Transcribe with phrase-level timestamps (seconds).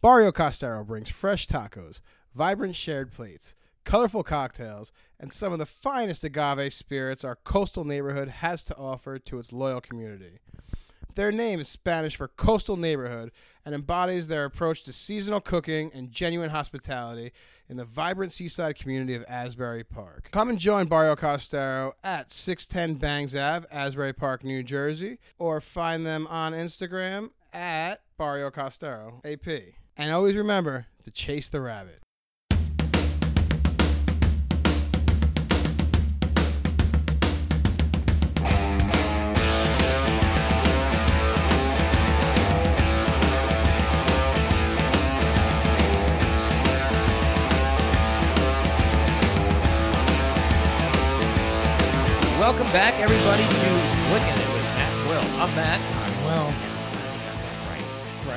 [0.00, 2.02] Barrio Costero brings fresh tacos,
[2.32, 8.28] vibrant shared plates, colorful cocktails, and some of the finest agave spirits our coastal neighborhood
[8.28, 10.38] has to offer to its loyal community.
[11.16, 13.32] Their name is Spanish for coastal neighborhood
[13.64, 17.32] and embodies their approach to seasonal cooking and genuine hospitality
[17.68, 20.28] in the vibrant seaside community of Asbury Park.
[20.30, 26.06] Come and join Barrio Costero at 610 Bangs Ave, Asbury Park, New Jersey, or find
[26.06, 29.74] them on Instagram at Barrio Costero AP.
[30.00, 31.98] And always remember to chase the rabbit.
[52.38, 53.48] Welcome back, everybody, to
[54.06, 55.42] Flicking It with Matt Will.
[55.42, 55.80] I'm Matt.
[55.80, 56.67] I'm well,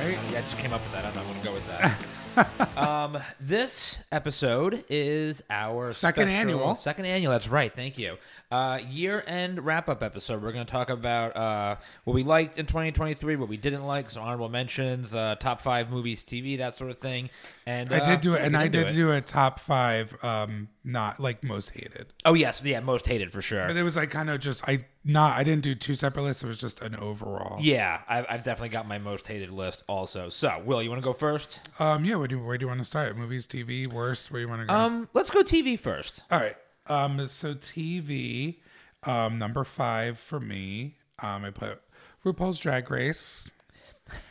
[0.02, 0.18] Right.
[0.32, 1.04] Yeah, I just came up with that.
[1.06, 2.76] I'm not going to go with that.
[2.76, 6.74] um, this episode is our Second special- annual.
[6.74, 7.30] Second annual.
[7.30, 7.72] That's right.
[7.72, 8.16] Thank you.
[8.50, 10.42] Uh, year end wrap up episode.
[10.42, 14.10] We're going to talk about uh, what we liked in 2023, what we didn't like,
[14.10, 17.30] some honorable mentions, uh, top five movies, TV, that sort of thing.
[17.64, 18.94] And I uh, did do it, and I did it.
[18.94, 23.40] do a top five, um, not like most hated, Oh yes, yeah, most hated for
[23.40, 23.66] sure.
[23.68, 26.42] but it was like kind of just I not I didn't do two separate lists.
[26.42, 27.58] It was just an overall.
[27.60, 30.28] Yeah, I've, I've definitely got my most hated list also.
[30.28, 31.60] So, Will, you want to go first?
[31.78, 32.04] Um.
[32.04, 32.16] Yeah.
[32.16, 33.16] Where do Where do you want to start?
[33.16, 34.30] Movies, TV, worst.
[34.30, 34.74] Where you want to go?
[34.74, 36.22] Um, let's go TV first.
[36.30, 36.56] All right.
[36.88, 37.26] Um.
[37.28, 38.56] So TV,
[39.04, 40.96] um, number five for me.
[41.22, 41.44] Um.
[41.44, 41.80] I put
[42.24, 43.50] RuPaul's Drag Race.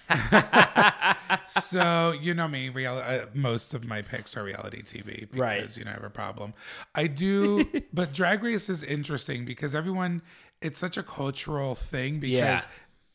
[1.45, 3.23] so you know me, reality.
[3.23, 5.77] Uh, most of my picks are reality TV because Right.
[5.77, 6.53] you know I have a problem.
[6.95, 10.21] I do, but Drag Race is interesting because everyone.
[10.61, 12.61] It's such a cultural thing because Yeah.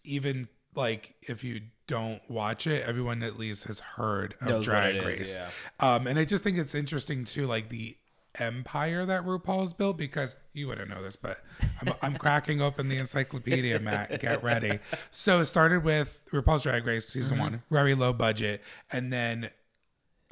[0.03, 4.97] even like if you don't watch it, everyone at least has heard of Knows Drag
[4.97, 5.39] it is, Race.
[5.39, 5.95] yeah.
[5.95, 7.97] Um, and I just think it's interesting too, like the
[8.39, 11.39] empire that RuPaul's built because you wouldn't know this, but
[11.81, 14.21] I'm, I'm cracking open the encyclopedia, Matt.
[14.21, 14.79] Get ready.
[15.11, 17.45] So it started with RuPaul's Drag Race season Mm-hmm.
[17.45, 18.63] one, very low budget,
[18.93, 19.51] and then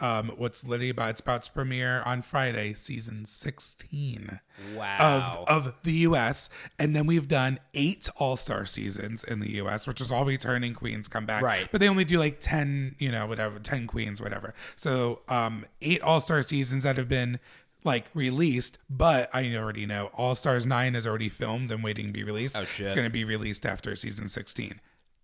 [0.00, 4.40] um, what's it's about to premiere on Friday, season 16
[4.76, 5.44] Wow.
[5.48, 6.48] of of the US
[6.78, 11.08] and then we've done 8 all-star seasons in the US which is all returning queens
[11.08, 11.68] come back Right.
[11.72, 16.02] but they only do like 10 you know whatever 10 queens whatever so um 8
[16.02, 17.40] all-star seasons that have been
[17.84, 22.12] like released but I already know All Stars 9 is already filmed and waiting to
[22.12, 22.86] be released Oh, shit.
[22.86, 24.80] it's going to be released after season 16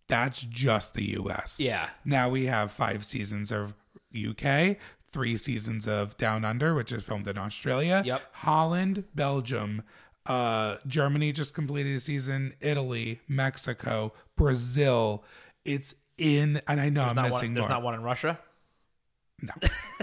[0.09, 1.89] that's just the US Yeah.
[2.05, 3.75] now we have 5 seasons of
[4.15, 4.77] UK
[5.13, 8.01] three seasons of Down Under, which is filmed in Australia.
[8.05, 8.23] Yep.
[8.31, 9.83] Holland, Belgium,
[10.27, 15.25] uh, Germany just completed a season, Italy, Mexico, Brazil.
[15.65, 17.69] It's in, and I know I'm missing one, there's more.
[17.71, 18.39] not one in Russia.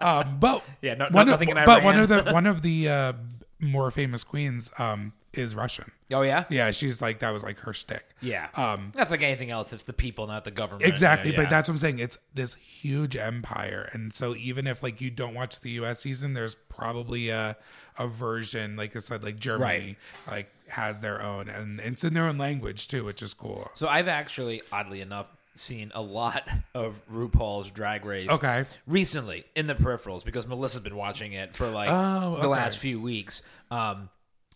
[0.00, 2.62] um, but Yeah, no- one no- of, nothing in but one of the one of
[2.62, 3.12] the uh,
[3.60, 5.90] more famous queens um, is Russian.
[6.12, 6.44] Oh yeah.
[6.48, 8.08] Yeah, she's like that was like her stick.
[8.22, 8.48] Yeah.
[8.54, 9.72] Um, That's like anything else.
[9.72, 10.88] It's the people, not the government.
[10.88, 11.98] Exactly, Yeah, but that's what I'm saying.
[11.98, 16.00] It's this huge empire, and so even if like you don't watch the U.S.
[16.00, 17.56] season, there's probably a
[17.98, 19.96] a version, like I said, like Germany,
[20.30, 23.68] like has their own, and it's in their own language too, which is cool.
[23.74, 25.28] So I've actually, oddly enough,
[25.58, 28.28] seen a lot of RuPaul's Drag Race.
[28.30, 28.64] Okay.
[28.86, 33.00] Recently in the peripherals because Melissa's been watching it for like Oh, the last few
[33.00, 33.42] weeks.
[33.70, 34.08] Um,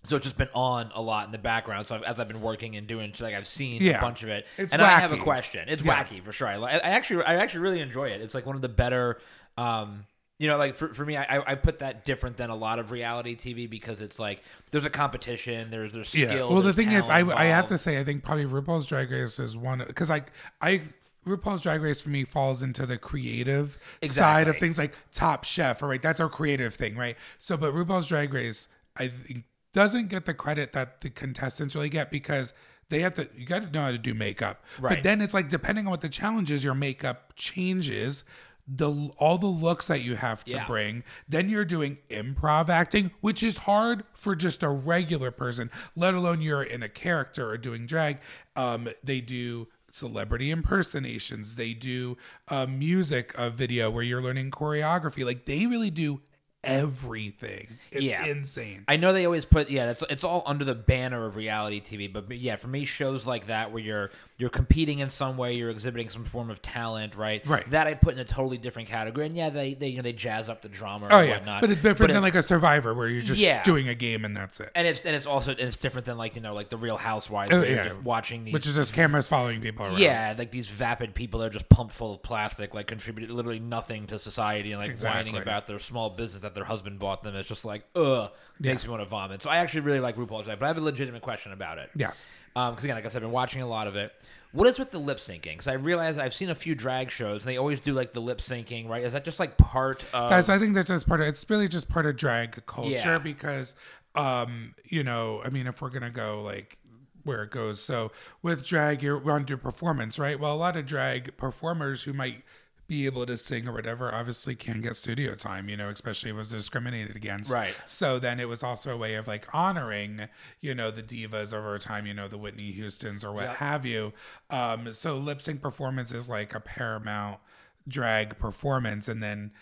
[0.04, 1.86] so it's just been on a lot in the background.
[1.86, 4.46] So I've, as I've been working and doing, like I've seen a bunch of it,
[4.58, 5.68] It's and I have a question.
[5.68, 6.02] It's Yeah.
[6.02, 6.48] wacky for sure.
[6.48, 8.20] I, I actually, I actually really enjoy it.
[8.20, 9.20] It's like one of the better.
[9.56, 10.06] Um,
[10.42, 12.90] you know, like for, for me, I, I put that different than a lot of
[12.90, 14.42] reality TV because it's like
[14.72, 16.48] there's a competition, there's there's skill.
[16.48, 16.52] Yeah.
[16.52, 19.38] Well, the thing is, I I have to say, I think probably RuPaul's Drag Race
[19.38, 20.82] is one because like I.
[21.24, 25.80] RuPaul's Drag Race for me falls into the creative side of things like Top Chef,
[25.80, 26.02] all right?
[26.02, 27.16] That's our creative thing, right?
[27.38, 31.90] So, but RuPaul's Drag Race, I think, doesn't get the credit that the contestants really
[31.90, 32.54] get because
[32.88, 34.64] they have to, you got to know how to do makeup.
[34.80, 34.96] right.
[34.96, 38.24] But then it's like, depending on what the challenge is, your makeup changes.
[38.66, 40.66] The all the looks that you have to Yeah.
[40.66, 46.14] bring, then you're doing improv acting, which is hard for just a regular person, let
[46.14, 48.18] alone you're in a character or doing drag.
[48.54, 51.56] Um, they do celebrity impersonations.
[51.56, 52.16] They do
[52.48, 55.24] a music uh, video where you're learning choreography.
[55.24, 56.20] Like they really do
[56.64, 57.68] everything.
[57.90, 58.24] It's Yeah.
[58.26, 58.84] insane.
[58.88, 62.12] I know they always put yeah, that's it's all under the banner of reality TV,
[62.12, 65.52] but, but yeah, for me, shows like that where you're you're competing in some way,
[65.54, 67.46] you're exhibiting some form of talent, right?
[67.46, 67.68] Right.
[67.70, 70.12] That I put in a totally different category, and yeah, they they you know they
[70.12, 71.08] jazz up the drama.
[71.10, 73.62] Oh yeah, whatnot, but it's different than it's- like a Survivor where you're just Yeah.
[73.62, 74.70] doing a game and that's it.
[74.74, 76.96] and it's and it's also and it's different than like you know like the Real
[76.96, 77.84] Housewives, Oh, where you're yeah.
[77.84, 79.98] just watching these Which is just cameras following people around.
[79.98, 83.60] Yeah, like these vapid people that are just pumped full of plastic, like contributed literally
[83.60, 85.32] nothing to society and like Exactly.
[85.32, 87.34] whining about their small business that their husband bought them.
[87.36, 89.42] It's just like, ugh, makes me want to vomit.
[89.42, 91.90] So I actually really like RuPaul's Drag, but I have a legitimate question about it.
[91.96, 92.24] Yes.
[92.54, 94.12] Because again, like I said, I've been watching a lot of it.
[94.52, 95.42] What is with the lip syncing?
[95.44, 98.20] Because I realize I've seen a few drag shows and they always do like the
[98.20, 99.02] lip syncing, right?
[99.02, 100.28] Is that just like part of?
[100.28, 103.18] Guys, I think that's just part of it's really just part of drag culture Yeah.
[103.18, 103.74] because
[104.14, 106.76] um, you know, I mean if we're gonna go like
[107.24, 107.80] where it goes.
[107.80, 108.12] So
[108.42, 110.38] with drag you're on to performance, right?
[110.38, 112.42] Well a lot of drag performers who might
[112.92, 116.50] be able to sing or whatever obviously can't get studio time, you know, especially was
[116.50, 117.50] discriminated against.
[117.50, 117.74] Right.
[117.86, 120.28] So then it was also a way of like honoring,
[120.60, 124.12] you know, the divas over time, you know, the Whitney Houstons or what have you.
[124.50, 127.40] Um, so lip sync performance is like a paramount
[127.88, 129.52] drag performance, and then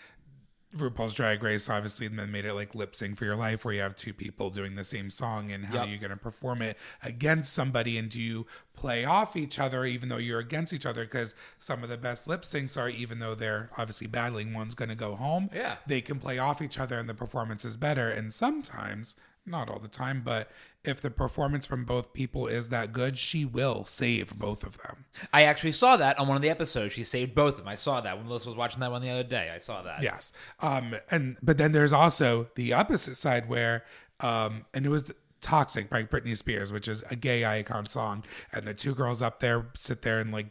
[0.75, 3.81] RuPaul's Drag Race obviously then made it like lip sync for your life, where you
[3.81, 5.83] have two people doing the same song, and how Yep.
[5.83, 9.85] are you going to perform it against somebody, and do you play off each other
[9.85, 11.03] even though you're against each other?
[11.03, 14.89] Because some of the best lip syncs are even though they're obviously battling, one's going
[14.89, 15.49] to go home.
[15.53, 15.75] Yeah.
[15.87, 18.09] they can play off each other, and the performance is better.
[18.09, 19.15] And sometimes,
[19.51, 20.49] not all the time, but
[20.83, 25.05] if the performance from both people is that good, she will save both of them.
[25.31, 26.93] I actually saw that on one of the episodes.
[26.93, 27.67] She saved both of them.
[27.67, 29.51] I saw that when Melissa was watching that one the other day.
[29.53, 30.01] I saw that.
[30.01, 30.33] Yes.
[30.59, 33.83] Um, and but then there's also the opposite side where
[34.21, 35.11] um, and it was
[35.41, 39.39] Toxic by Britney Spears, which is a gay icon song, and the two girls up
[39.39, 40.47] there sit there and like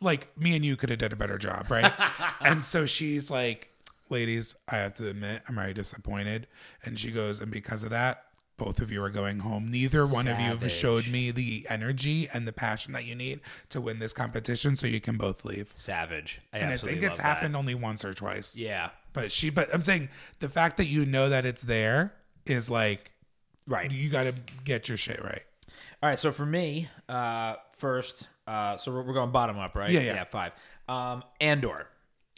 [0.00, 1.92] like me and you could have done a better job, right?
[2.40, 3.70] and so she's like,
[4.10, 6.46] ladies, I have to admit, I'm very disappointed.
[6.84, 8.22] And she goes, and because of that,
[8.58, 9.70] both of you are going home.
[9.70, 13.40] Neither one of you have showed me the energy and the passion that you need
[13.68, 15.68] to win this competition, so you can both leave.
[15.74, 16.40] Savage.
[16.54, 17.22] I And I think it's love that.
[17.22, 18.56] happened only once or twice.
[18.58, 18.90] Yeah.
[19.12, 22.14] But she, but I'm saying the fact that you know that it's there
[22.46, 23.10] is like,
[23.66, 23.90] Right.
[23.90, 25.42] you got to get your shit right.
[26.02, 29.90] All right, so for me, uh, first, uh, so we're, we're going bottom up, right?
[29.90, 30.14] Yeah, yeah.
[30.14, 30.52] yeah, five.
[30.88, 31.88] Um, Andor.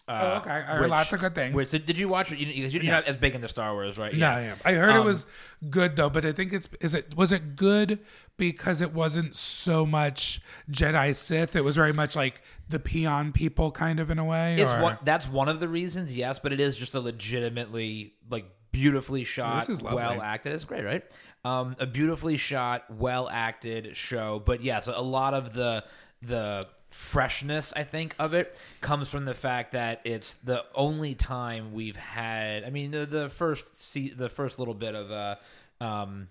[0.08, 0.50] Uh, Oh, okay.
[0.50, 1.54] I heard lots of good things.
[1.54, 2.38] Which, did, you watch it?
[2.38, 4.14] You, you, you're not as big into Star Wars, right?
[4.14, 4.56] No, I am.
[4.64, 5.26] I heard Um, it was
[5.68, 7.98] good though, but I think it's is it was it good
[8.38, 10.40] because it wasn't so much
[10.70, 11.54] Jedi Sith.
[11.56, 14.56] It was very much like the peon people, kind of in a way.
[14.58, 14.98] It's or- one.
[15.04, 19.68] That's one of the reasons, yes, but it is just a legitimately like beautifully shot,
[19.82, 20.54] well acted.
[20.54, 21.04] It's great, right?
[21.44, 24.42] Um, a beautifully shot, well acted show.
[24.44, 25.84] But yes, a lot of the
[26.22, 31.72] the freshness I think of it comes from the fact that it's the only time
[31.72, 32.64] we've had.
[32.64, 35.36] I mean, the, the first se- the first little bit of uh,
[35.80, 36.28] um,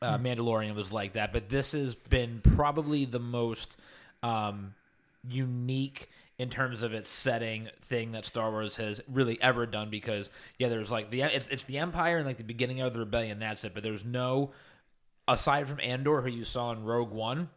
[0.00, 3.76] uh, Mandalorian was like that, but this has been probably the most
[4.22, 4.74] um,
[5.28, 6.08] unique
[6.38, 10.68] in terms of its setting thing that Star Wars has really ever done because yeah
[10.68, 13.62] there's like the it's, it's the Empire and like the beginning of the rebellion that's
[13.64, 14.50] it but there's no
[15.28, 17.48] aside from Andor who you saw in Rogue One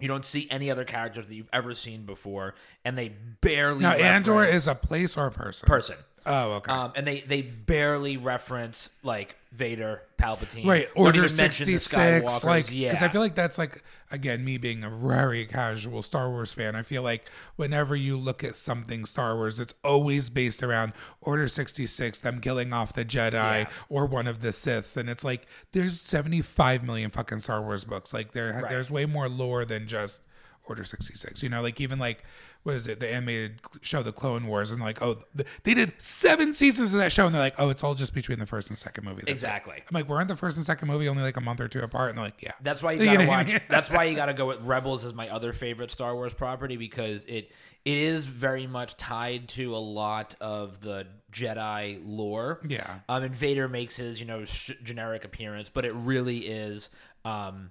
[0.00, 2.54] you don't see any other characters that you've ever seen before
[2.84, 3.08] and they
[3.40, 5.66] barely now Andor reference- is a place or a person.
[5.66, 5.96] person
[6.26, 6.72] Oh, okay.
[6.72, 11.78] um, and they they barely reference like Vader, Palpatine, Right, Order even mention the sixty
[11.78, 16.02] six, like yeah, because I feel like that's like again me being a very casual
[16.02, 16.74] Star Wars fan.
[16.74, 21.46] I feel like whenever you look at something Star Wars, it's always based around Order
[21.46, 23.68] sixty six, them killing off the Jedi Yeah.
[23.88, 27.84] or one of the Siths, and it's like there's seventy five million fucking Star Wars
[27.84, 28.12] books.
[28.14, 28.70] Like there, Right.
[28.70, 30.22] there's way more lore than just
[30.66, 31.42] Order sixty six.
[31.42, 32.24] You know, like even like
[32.62, 35.92] what is it, the animated show, The Clone Wars, and like oh, th- they did
[35.98, 38.70] seven seasons of that show, and they're like oh, it's all just between the first
[38.70, 39.16] and second movie.
[39.16, 39.32] That's it.
[39.32, 39.76] Exactly.
[39.76, 42.08] I'm like, weren't the first and second movie only like a month or two apart?
[42.10, 42.52] And they're like, yeah.
[42.62, 43.48] That's why you You gotta know what I watch.
[43.48, 43.60] mean?
[43.68, 47.24] that's why you gotta go with Rebels as my other favorite Star Wars property because
[47.26, 47.50] it
[47.84, 52.60] it is very much tied to a lot of the Jedi lore.
[52.66, 53.00] Yeah.
[53.10, 56.88] Um, and Vader makes his you know sh- generic appearance, but it really is
[57.26, 57.70] um.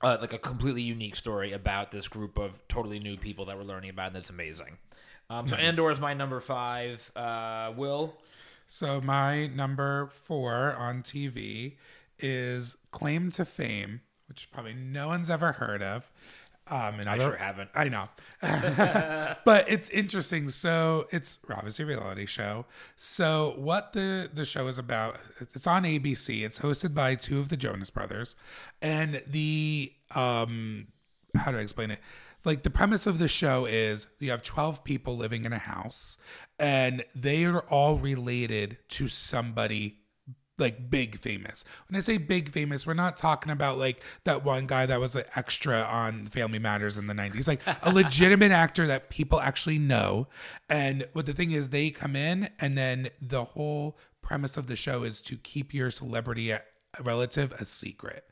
[0.00, 3.64] Uh, like a completely unique story about this group of totally new people that we're
[3.64, 4.78] learning about, and it's amazing.
[5.30, 7.10] Um, so Andor is my number five.
[7.16, 8.14] Uh, Will,
[8.68, 11.76] So my number four on TV
[12.18, 16.10] is Claim to Fame, which probably no one's ever heard of.
[16.70, 17.70] Um, and I other- sure haven't.
[17.74, 18.08] I know,
[19.44, 20.48] but it's interesting.
[20.48, 22.66] So it's obviously a reality show.
[22.96, 25.18] So what the the show is about?
[25.40, 26.44] It's on ABC.
[26.44, 28.36] It's hosted by two of the Jonas Brothers,
[28.82, 30.88] and the um,
[31.36, 32.00] how do I explain it?
[32.44, 36.16] like the premise of the show is you have 12 people living in a house
[36.58, 39.98] and they are all related to somebody
[40.58, 41.64] like big famous.
[41.88, 45.14] When I say big famous, we're not talking about like that one guy that was
[45.16, 47.46] an extra on Family Matters in the 90s.
[47.48, 50.26] Like a legitimate actor that people actually know.
[50.68, 54.76] And what the thing is, they come in and then the whole premise of the
[54.76, 56.52] show is to keep your celebrity
[57.02, 58.24] relative a secret.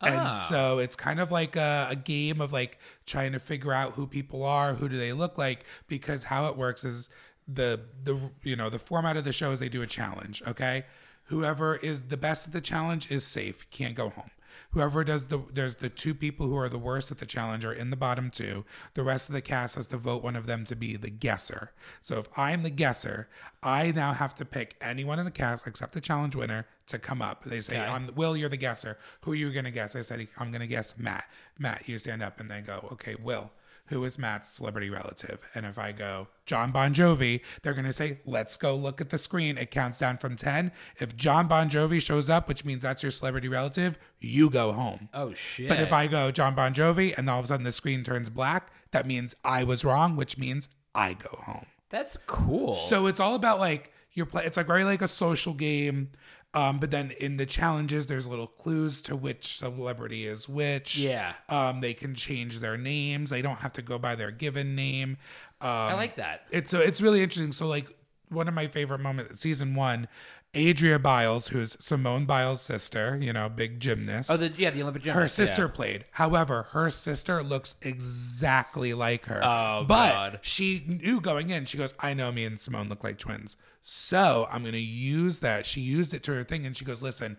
[0.00, 0.34] And Ah.
[0.34, 4.06] so it's kind of like a, a game of like trying to figure out who
[4.06, 7.08] people are, who do they look like, because how it works is
[7.46, 10.42] the the you know the format of the show is they do a challenge.
[10.46, 10.84] Okay,
[11.28, 14.30] whoever is the best at the challenge is safe, can't go home.
[14.72, 17.72] Whoever does the there's the two people who are the worst at the challenge are
[17.72, 18.64] in the bottom two.
[18.94, 21.72] The rest of the cast has to vote one of them to be the guesser.
[22.02, 23.28] So if I'm the guesser,
[23.62, 27.22] I now have to pick anyone in the cast except the challenge winner to come
[27.22, 27.44] up.
[27.44, 27.90] They say, Okay.
[27.90, 28.98] "On Will, you're the guesser.
[29.22, 31.96] Who are you going to guess?" I said, "I'm going to guess Matt." Matt, you
[31.98, 33.52] stand up and they go, "Okay, Will."
[33.88, 35.38] Who is Matt's celebrity relative?
[35.54, 39.10] And if I go John Bon Jovi, they're going to say, let's go look at
[39.10, 39.56] the screen.
[39.58, 40.72] It counts down from 10.
[40.98, 45.08] If John Bon Jovi shows up, which means that's your celebrity relative, you go home.
[45.14, 45.68] Oh shit!
[45.68, 48.28] But if I go John Bon Jovi and all of a sudden the screen turns
[48.28, 51.66] black, that means I was wrong, which means I go home.
[51.90, 52.74] that's cool.
[52.74, 54.44] So it's all about like your play.
[54.44, 56.10] It's like very like a social game.
[56.54, 60.96] Um, but then in the challenges, there's little clues to which celebrity is which.
[60.96, 61.34] Yeah.
[61.48, 63.30] Um, they can change their names.
[63.30, 65.18] They don't have to go by their given name.
[65.60, 66.46] Um, I like that.
[66.50, 67.52] it's so it's really interesting.
[67.52, 67.94] So like
[68.30, 70.08] one of my favorite moments, season one,
[70.54, 74.30] Adria Biles, who's Simone Biles' sister, you know, big gymnast.
[74.30, 75.20] Oh, the yeah, the Olympic gymnast.
[75.20, 75.72] her sister yeah.
[75.72, 76.04] played.
[76.12, 79.44] However, her sister looks exactly like her.
[79.44, 80.38] Oh, but God.
[80.42, 81.66] she knew going in.
[81.66, 85.40] She goes, "I know me and Simone look like twins." So I'm going to use
[85.40, 85.66] that.
[85.66, 87.36] She used it to her thing, and she goes, "Listen,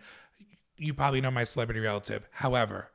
[0.77, 2.27] you probably know my celebrity relative.
[2.31, 2.91] However,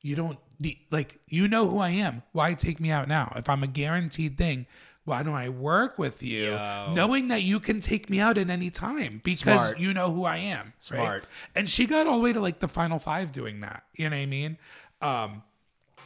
[0.00, 2.22] you don't need, like you know who I am.
[2.32, 3.32] Why take me out now?
[3.36, 4.66] If I'm a guaranteed thing,
[5.08, 6.92] why don't I work with you, Yo.
[6.94, 9.80] knowing that you can take me out at any time because Smart.
[9.80, 10.66] you know who I am.
[10.66, 10.72] right?
[10.78, 11.26] Smart.
[11.56, 13.84] And she got all the way to like the final five doing that.
[13.94, 14.58] You know what I mean?
[15.02, 15.42] Um,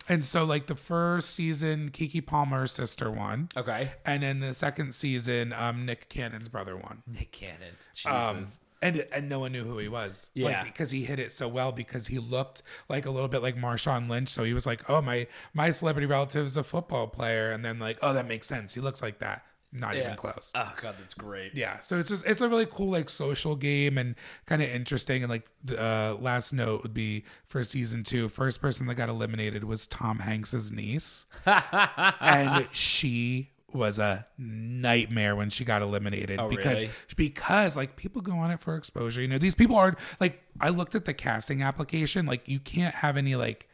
[0.09, 3.49] and so like the first season, Keke Palmer's sister won.
[3.57, 3.93] Okay.
[4.05, 7.03] And then the second season, um, Nick Cannon's brother won.
[7.07, 7.77] Nick Cannon.
[7.95, 8.11] Jesus.
[8.13, 8.47] Um,
[8.83, 10.31] and and no one knew who he was.
[10.35, 10.65] Yeah.
[10.65, 14.09] because he hit it so well because he looked like a little bit like Marshawn
[14.09, 14.29] Lynch.
[14.29, 17.79] So he was like, "Oh my my celebrity relative is a football player," and then
[17.79, 18.75] like, "Oh, that makes sense.
[18.75, 20.03] He looks like that." Not yeah.
[20.03, 20.53] even close.
[20.55, 21.55] Oh god, that's great.
[21.55, 25.23] Yeah, so it's just it's a really cool like social game and kind of interesting.
[25.23, 29.09] And like the uh, last note would be for season two, first person that got
[29.09, 36.49] eliminated was Tom Hanks's niece, and she was a nightmare when she got eliminated Oh,
[36.49, 36.91] because really?
[37.17, 39.21] because like people go on it for exposure.
[39.23, 42.95] You know, these people are like I looked at the casting application, like you can't
[42.97, 43.69] have any like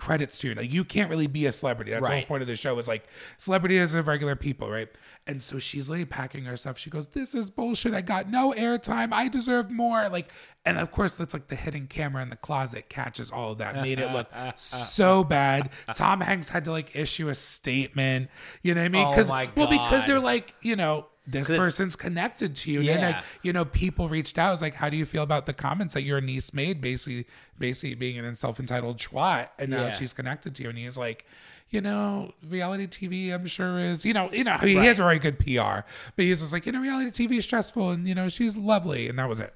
[0.00, 0.54] credits to you.
[0.54, 1.90] Like you can't really be a celebrity.
[1.90, 4.88] That's the whole point of the show is like celebrities are regular people, right?
[5.26, 6.78] And so she's like packing her stuff.
[6.78, 7.92] She goes, This is bullshit.
[7.92, 9.12] I got no airtime.
[9.12, 10.08] I deserve more.
[10.08, 10.30] Like
[10.64, 13.76] and of course that's like the hidden camera in the closet catches all of that,
[13.82, 15.68] made it look so bad.
[15.94, 18.30] Tom Hanks had to like issue a statement.
[18.62, 19.06] You know what I mean?
[19.06, 22.78] Oh my well, because they're like, you know, this person's connected to you.
[22.80, 23.06] And Yeah.
[23.08, 24.48] like, you know, people reached out.
[24.48, 26.80] It was like, how do you feel about the comments that your niece made?
[26.80, 27.26] Basically,
[27.58, 29.92] basically being an self-entitled twat, and now Yeah.
[29.92, 30.68] she's connected to you.
[30.70, 31.26] And he's like,
[31.70, 35.20] you know, reality TV, I'm sure is, you know, you know, he has a very
[35.20, 38.28] good PR, but he's just like, you know, reality TV is stressful, and you know,
[38.28, 39.54] she's lovely, and that was it.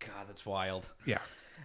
[0.00, 0.90] God, that's wild.
[1.06, 1.18] Yeah,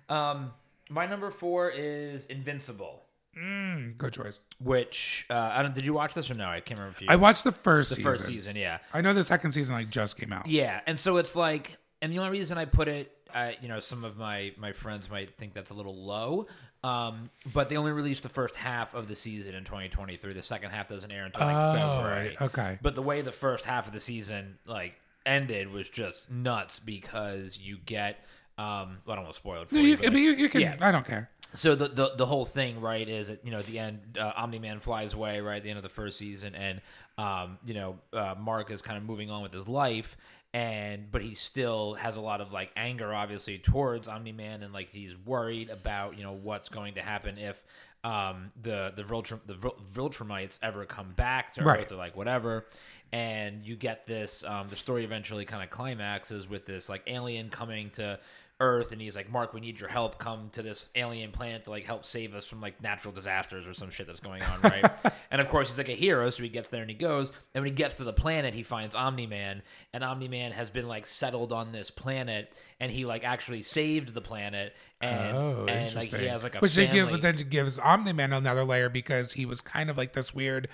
[0.08, 0.54] Um,
[0.90, 3.04] my number four is Invincible,
[3.38, 4.40] Mm, good choice.
[4.60, 5.74] which uh, I don't.
[5.76, 6.48] Did you watch this or no?
[6.48, 7.08] I can't remember if you.
[7.10, 8.12] I watched the first the season.
[8.12, 10.48] first season, yeah, I know the second season like just came out.
[10.48, 13.80] yeah, and so it's like, and the only reason I put it, uh, you know,
[13.80, 16.48] some of my my friends might think that's a little low.
[16.84, 20.32] Um, but they only released the first half of the season in 2023.
[20.34, 22.38] The second half doesn't air until like Oh, February.
[22.42, 22.80] okay.
[22.82, 24.96] But the way the first half of the season like
[25.26, 28.24] ended was just nuts because you get
[28.58, 30.24] um well, I don't want to spoil it for No, you, you, but, I mean,
[30.24, 30.62] you, you can.
[30.62, 30.78] yeah.
[30.80, 31.30] I don't care.
[31.54, 34.32] So the, the the whole thing right is at you know at the end uh,
[34.38, 36.82] Omni Man flies away right at the end of the first season and
[37.18, 40.16] um you know uh, Mark is kind of moving on with his life
[40.54, 44.74] and but he still has a lot of like anger obviously towards Omni Man and
[44.74, 47.64] like he's worried about you know what's going to happen if
[48.04, 49.56] um the the Viltrum, the
[49.94, 51.82] Viltrumites ever come back to Right.
[51.82, 52.66] Earth or like whatever
[53.12, 57.50] and you get this um the story eventually kind of climaxes with this like alien
[57.50, 58.18] coming to
[58.60, 60.18] Earth, and he's like, "Mark, we need your help.
[60.18, 63.74] Come to this alien planet to like help save us from like natural disasters or
[63.74, 66.50] some shit that's going on, right?" and of course, he's like a hero, so he
[66.50, 67.32] gets there and he goes.
[67.54, 69.62] And when he gets to the planet, he finds Omni Man,
[69.94, 74.14] and Omni Man has been like settled on this planet, and he like actually saved
[74.14, 76.20] the planet, and Oh, and like interesting.
[76.22, 76.94] he has like a Which family.
[76.94, 80.34] give, but then gives Omni Man another layer because he was kind of like this
[80.34, 80.68] weird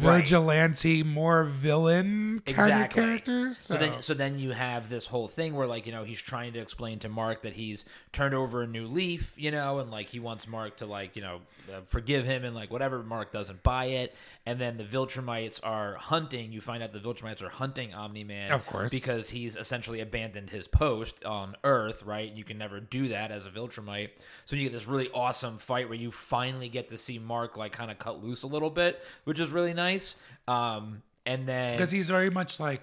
[0.00, 0.16] Right.
[0.16, 3.54] vigilante, more villain kind of character.
[3.54, 3.74] So.
[3.74, 6.54] So, then, so then you have this whole thing where, like, you know, he's trying
[6.54, 10.08] to explain to Mark that he's turned over a new leaf, you know, and like
[10.08, 11.40] he wants Mark to like, you know,
[11.72, 13.02] uh, forgive him and like whatever.
[13.04, 16.50] Mark doesn't buy it, and then the Viltrumites are hunting.
[16.52, 18.90] You find out the Viltrumites are hunting Omni Man, Of course.
[18.90, 22.02] because he's essentially abandoned his post on Earth.
[22.02, 22.32] Right?
[22.32, 24.10] You can never do that as a Viltrumite.
[24.44, 27.72] So you get this really awesome fight where you finally get to see Mark like
[27.72, 30.16] kind of cut loose a little bit, which is really nice.
[30.46, 32.82] Um, and then because he's very much like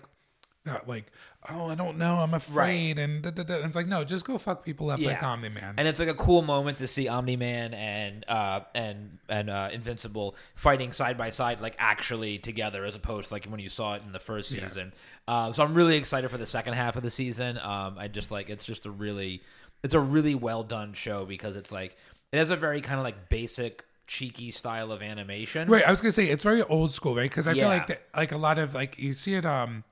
[0.65, 1.06] that, like
[1.50, 3.56] oh, I don't know, I'm afraid, and, da, da, da.
[3.56, 5.74] and it's like no, just go fuck people up like Omni Man.
[5.77, 9.70] And it's like a cool moment to see Omni Man and uh, and and uh,
[9.74, 13.96] Invincible fighting side by side, like actually together, as opposed to like when you saw
[13.96, 14.68] it in the first Yeah.
[14.68, 14.94] season.
[15.27, 17.58] Uh, so I'm really excited for the second half of the season.
[17.60, 19.42] Um, I just like it's just a really
[19.84, 21.98] it's a really well done show because it's like
[22.32, 25.70] it has a very kind of like basic cheeky style of animation.
[25.70, 27.30] Right, I was gonna say it's very old school, right?
[27.30, 29.84] Because I feel like that, like a lot of like you see it um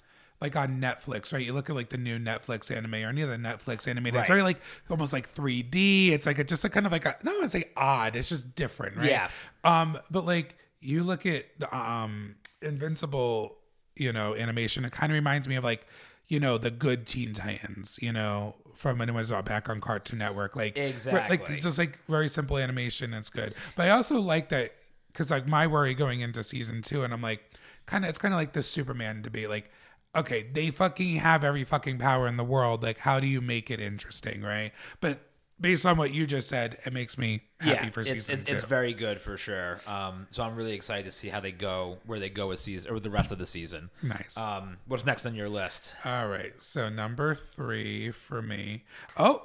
[0.42, 1.46] like on Netflix, right?
[1.46, 4.20] You look at like the new Netflix anime or any of the Netflix animated.
[4.22, 4.36] It's Right.
[4.36, 4.58] very like
[4.90, 6.10] almost like 3D.
[6.10, 8.16] It's like a, just a kind of like a no, I'd say odd.
[8.16, 9.08] It's just different, right?
[9.10, 9.30] Yeah.
[9.64, 13.58] Um, but like you look at the um Invincible,
[13.96, 14.84] you know, animation.
[14.86, 15.86] It kind of reminds me of like
[16.28, 20.18] you know the good Teen Titans, you know, from when it was back on Cartoon
[20.18, 20.56] Network.
[20.56, 23.14] Like exactly, Like it's just like very simple animation.
[23.14, 23.54] It's good.
[23.76, 24.72] But I also like that
[25.08, 27.44] because like my worry going into season two, and I'm like,
[27.86, 29.50] kind of, it's kind of like the Superman debate.
[29.50, 29.70] Like,
[30.16, 32.82] okay, they fucking have every fucking power in the world.
[32.82, 34.72] Like, how do you make it interesting, right?
[35.00, 35.20] But
[35.62, 38.56] based on what you just said, it makes me happy yeah, for season it's, two.
[38.56, 39.80] it's very good for sure.
[39.88, 42.90] Um, so I'm really excited to see how they go, where they go with season
[42.90, 43.90] or with the rest of the season.
[44.02, 44.36] nice.
[44.38, 45.94] Um, what's next on your list?
[46.04, 46.60] All right.
[46.62, 48.84] So number three for me.
[49.18, 49.44] Oh,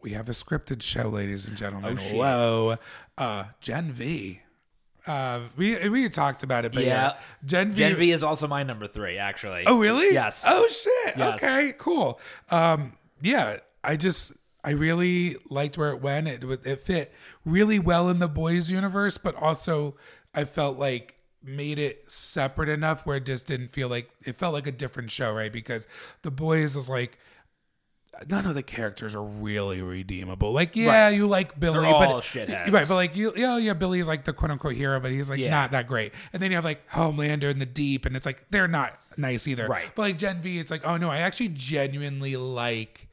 [0.00, 1.96] we have a scripted show, ladies and gentlemen.
[1.98, 2.16] Oh.
[2.16, 2.76] Whoa.
[3.16, 4.40] Uh, Gen V.
[5.06, 7.12] Uh, we we talked about it, but yeah, Yeah.
[7.44, 7.78] Gen V.
[7.78, 9.64] Gen V is also my number three, actually.
[9.66, 10.12] Oh, really?
[10.12, 10.44] Yes.
[10.46, 11.16] Oh, shit.
[11.16, 11.42] Yes.
[11.42, 12.20] Okay, cool.
[12.50, 14.32] Um, yeah, I just
[14.64, 16.28] I really liked where it went.
[16.28, 17.12] It it fit
[17.44, 19.96] really well in the boys universe, but also
[20.34, 24.54] I felt like made it separate enough where it just didn't feel like it felt
[24.54, 25.52] like a different show, right?
[25.52, 25.88] Because
[26.22, 27.18] the boys is like
[28.28, 30.52] none of the characters are really redeemable.
[30.52, 31.14] Like, yeah, Right.
[31.16, 32.70] you like Billy, They're but all shitheads.
[32.70, 32.86] right?
[32.86, 35.38] But like, you, yeah, oh, yeah, Billy's like the quote unquote hero, but he's like
[35.40, 35.50] Yeah.
[35.50, 36.12] not that great.
[36.32, 39.48] And then you have like Homelander and the Deep, and it's like they're not nice
[39.48, 39.66] either.
[39.66, 39.86] Right.
[39.96, 43.08] But like Gen V, it's like, oh no, I actually genuinely like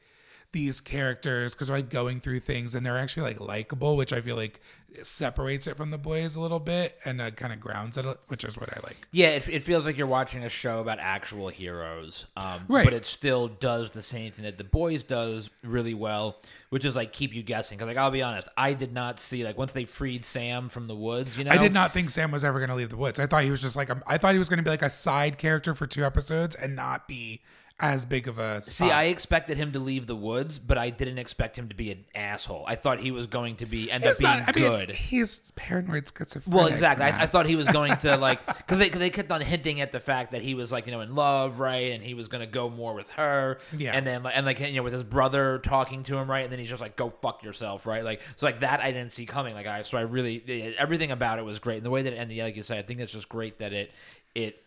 [0.52, 4.20] these characters because they're like going through things and they're actually like likable, which I
[4.20, 4.60] feel like
[5.02, 8.42] separates it from the boys a little bit and uh, kind of grounds it, which
[8.44, 8.96] is what I like.
[9.12, 12.84] Yeah, it, it feels like you're watching a show about actual heroes, um, Right.
[12.84, 16.38] but it still does the same thing that the boys does really well,
[16.70, 17.78] which is like keep you guessing.
[17.78, 20.88] Because like I'll be honest, I did not see like once they freed Sam from
[20.88, 21.38] the woods.
[21.38, 23.20] You know, I did not think Sam was ever going to leave the woods.
[23.20, 24.82] I thought he was just like a, I thought he was going to be like
[24.82, 27.42] a side character for two episodes and not be
[27.80, 28.90] as big of a See.
[28.90, 32.04] I expected him to leave the woods, but I didn't expect him to be an
[32.14, 32.64] asshole.
[32.68, 34.90] I thought he was going to be end up It's being not- I mean, good.
[34.90, 36.56] he's paranoid schizophrenic.
[36.56, 37.06] Well, exactly.
[37.06, 37.22] I.
[37.22, 39.92] I thought he was going to like because they, 'cause they kept on hinting at
[39.92, 42.40] the fact that he was like you know in love, right, and he was going
[42.40, 43.92] to go more with her, Yeah.
[43.92, 46.52] and then like and like you know with his brother talking to him, right, and
[46.52, 49.26] then he's just like go fuck yourself, right, like so like that I didn't see
[49.26, 52.12] coming, like I so I really everything about it was great, and the way that
[52.12, 53.90] it ended, yeah, like you said, I think it's just great that it
[54.34, 54.62] it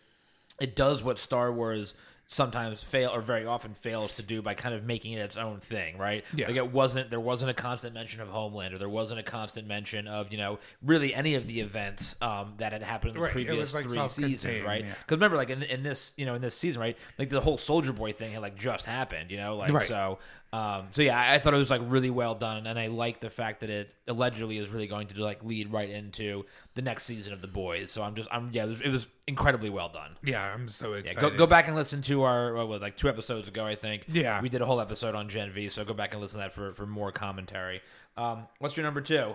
[0.60, 1.94] it does what Star Wars
[2.34, 5.60] sometimes fail or very often fails to do by kind of making it its own
[5.60, 6.24] thing, right?
[6.34, 6.48] Yeah.
[6.48, 10.08] Like it wasn't there wasn't a constant mention of Homelander There wasn't a constant mention
[10.08, 13.32] of, you know, really any of the events um, that had happened in the Right,
[13.32, 14.84] previous like, three seasons, right?
[14.84, 14.94] yeah.
[14.98, 16.98] Because remember, like in, in this, you know, in this season, right?
[17.20, 19.86] Like the whole Soldier Boy thing had like just happened, you know, like Right.
[19.86, 20.18] so.
[20.54, 23.28] Um, so yeah, I, thought it was like really well done, and I like the
[23.28, 27.32] fact that it allegedly is really going to like lead right into the next season
[27.32, 27.90] of The Boys.
[27.90, 30.16] So I'm just, I'm yeah, it was, it was incredibly well done.
[30.22, 31.20] Yeah, I'm so Yeah, excited.
[31.32, 34.04] go, go back and listen to our like two episodes ago, I think.
[34.06, 34.40] Yeah.
[34.40, 36.52] we did a whole episode on Gen V, so go back and listen to that
[36.52, 37.80] for for more commentary.
[38.16, 39.34] Um, what's your number two?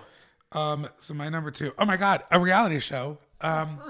[0.54, 3.18] Um, so my number two, oh my god, a reality show.
[3.42, 3.82] Um,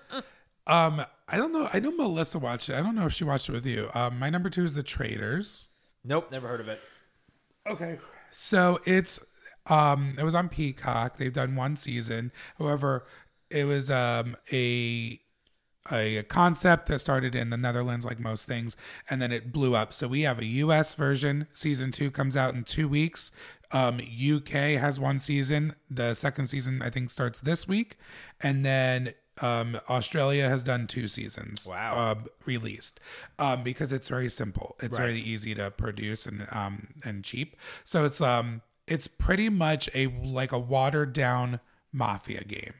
[0.66, 1.68] um, I don't know.
[1.70, 2.76] I know Melissa watched it.
[2.76, 3.90] I don't know if she watched it with you.
[3.92, 5.68] Um, my number two is The Traitors.
[6.04, 6.80] Nope, never heard of it.
[7.66, 7.98] Okay.
[8.32, 9.20] So it's
[9.66, 11.16] um it was on Peacock.
[11.16, 12.32] They've done one season.
[12.58, 13.06] However,
[13.50, 15.20] it was um a
[15.90, 18.76] a concept that started in the Netherlands like most things
[19.10, 19.92] and then it blew up.
[19.92, 21.48] So we have a US version.
[21.52, 23.32] Season 2 comes out in 2 weeks.
[23.72, 25.74] Um UK has one season.
[25.90, 27.96] The second season I think starts this week
[28.40, 31.66] and then um, Australia has done two seasons.
[31.66, 31.94] Wow.
[31.96, 32.14] Uh,
[32.44, 33.00] released
[33.38, 34.76] um, because it's very simple.
[34.80, 37.56] It's very easy to produce and um, and cheap.
[37.84, 41.60] So it's um it's pretty much a like a watered down
[41.92, 42.74] mafia game.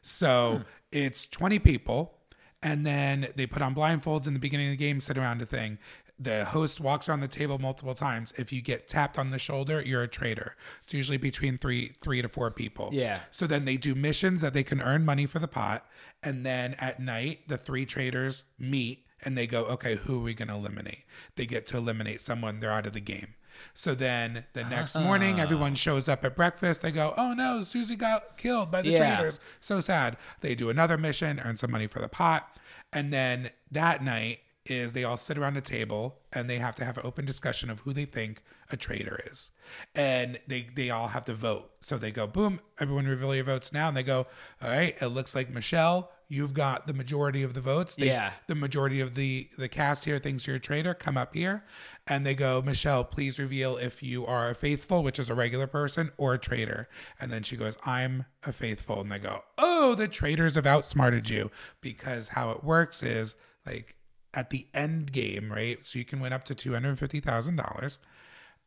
[0.00, 2.14] So it's 20 people,
[2.62, 5.46] and then they put on blindfolds in the beginning of the game, sit around a
[5.46, 5.78] thing.
[6.20, 8.32] The host walks around the table multiple times.
[8.36, 10.56] If you get tapped on the shoulder, you're a traitor.
[10.84, 12.90] It's usually between three three to four people.
[12.92, 13.20] Yeah.
[13.30, 15.86] So then they do missions that they can earn money for the pot,
[16.22, 20.34] and then at night the three traitors meet and they go, okay, who are we
[20.34, 21.04] going to eliminate?
[21.36, 22.60] They get to eliminate someone.
[22.60, 23.34] They're out of the game.
[23.74, 25.00] So then the next ah.
[25.00, 26.82] morning, everyone shows up at breakfast.
[26.82, 29.16] They go, oh no, Susie got killed by the Yeah.
[29.16, 29.40] traitors.
[29.60, 30.16] So sad.
[30.40, 32.58] They do another mission, earn some money for the pot.
[32.92, 36.84] And then that night is they all sit around a table and they have to
[36.84, 39.50] have an open discussion of who they think a traitor is.
[39.94, 41.70] And they, they all have to vote.
[41.80, 43.88] So they go, boom, everyone reveal your votes now.
[43.88, 44.26] And they go,
[44.62, 47.96] all right, it looks like Michelle, you've got the majority of the votes.
[47.96, 48.32] They- Yeah.
[48.46, 51.64] the majority of the the cast here thinks you're a traitor come up here
[52.06, 55.66] and they go michelle please reveal if you are a faithful which is a regular
[55.66, 56.88] person or a traitor
[57.20, 61.28] and then she goes i'm a faithful and they go oh the traitors have outsmarted
[61.28, 61.50] you
[61.82, 63.96] because how it works is like
[64.34, 67.98] at the end game right so you can win up to $250000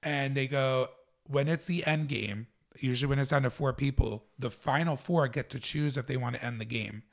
[0.03, 0.87] and they go
[1.27, 2.47] when it's the end game
[2.79, 6.17] usually when it's down to four people the final four get to choose if they
[6.17, 7.03] want to end the game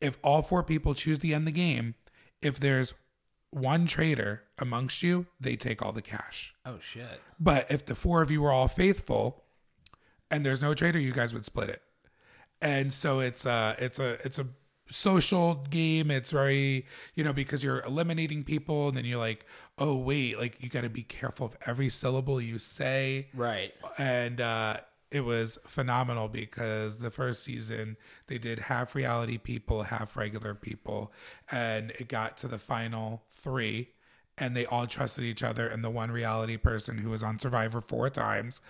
[0.00, 1.94] if all four people choose to end the game,
[2.40, 2.94] if there's
[3.50, 6.54] one traitor amongst you, they take all the cash.
[6.64, 7.20] Oh shit.
[7.40, 9.44] But if the four of you are all faithful
[10.30, 11.82] and there's no traitor, you guys would split it.
[12.60, 14.46] And so it's a it's a it's a
[14.90, 16.10] social game.
[16.10, 19.44] It's very you know because you're eliminating people and then you're like,
[19.78, 23.72] oh wait, like you got to be careful of every syllable you say Right.
[23.98, 24.78] and uh,
[25.10, 27.96] it was phenomenal because the first season
[28.26, 31.12] they did half reality people, half regular people,
[31.50, 33.90] and it got to the final three,
[34.38, 35.66] and they all trusted each other.
[35.66, 38.60] And the one reality person who was on Survivor four times,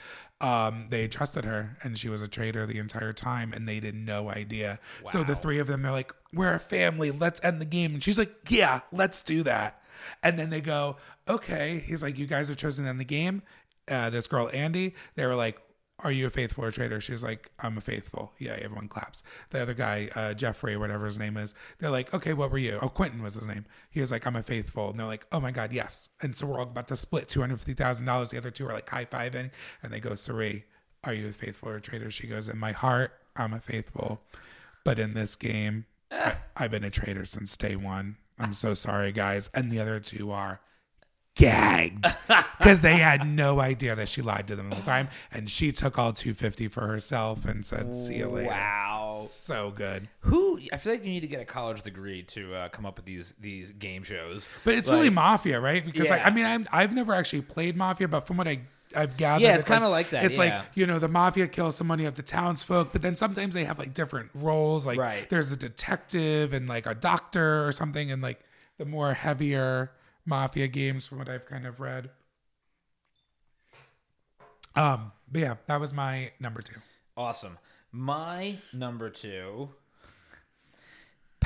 [0.41, 3.95] um, they trusted her, and she was a traitor the entire time, and they had
[3.95, 4.79] no idea.
[5.11, 7.11] So the three of them are like, "We're a family.
[7.11, 9.83] Let's end the game," and she's like, "Yeah, let's do that."
[10.23, 10.97] And then they go,
[11.29, 13.43] "Okay." He's like, "You guys are chosen to end the game."
[13.89, 15.61] Uh, this girl Andy, they were like,
[16.01, 17.01] are you a faithful or a traitor?
[17.01, 18.33] She's like, I'm a faithful.
[18.39, 19.23] Yeah, everyone claps.
[19.51, 22.79] The other guy, uh, Jeffrey, whatever his name is, they're like, okay, what were you?
[22.83, 23.65] Oh, Quentin was his name.
[23.91, 24.91] He was like, I'm a faithful.
[24.91, 26.11] And they're like, oh my God, yes.
[26.21, 28.31] And so we're all about to split $250,000.
[28.31, 29.51] The other two are like high fiving.
[29.83, 30.65] And they go, Cirie,
[31.05, 32.11] are you a faithful or a traitor?
[32.11, 34.21] She goes, in my heart, I'm a faithful.
[34.85, 38.17] But in this game, I, I've been a traitor since day one.
[38.39, 39.49] I'm so sorry, guys.
[39.55, 40.61] And the other two are
[41.37, 42.05] gagged
[42.59, 45.51] because they had no idea that she lied to them all the whole time and
[45.51, 49.23] she took all 250 for herself and said see you later Wow.
[49.27, 50.59] so good Who?
[50.73, 53.05] I feel like you need to get a college degree to uh, come up with
[53.05, 54.49] these these game shows.
[54.65, 57.77] but it's Like- really mafia right because like, i mean I'm, i've never actually played
[57.77, 58.61] mafia but from what i
[58.95, 59.43] I've gathered.
[59.43, 60.59] Yeah, it's kinda like that, It's yeah.
[60.59, 63.79] like you know the mafia kills somebody of the townsfolk, but then sometimes they have
[63.81, 64.87] like different roles.
[64.87, 65.29] Like Right.
[65.29, 68.41] there's a detective and like a doctor or something, and like
[68.79, 69.91] the more heavier
[70.27, 72.11] mafia games, from what I've kind of read.
[74.75, 76.81] Um, but yeah, that was my number two.
[77.17, 77.59] Awesome.
[77.93, 79.71] My number two.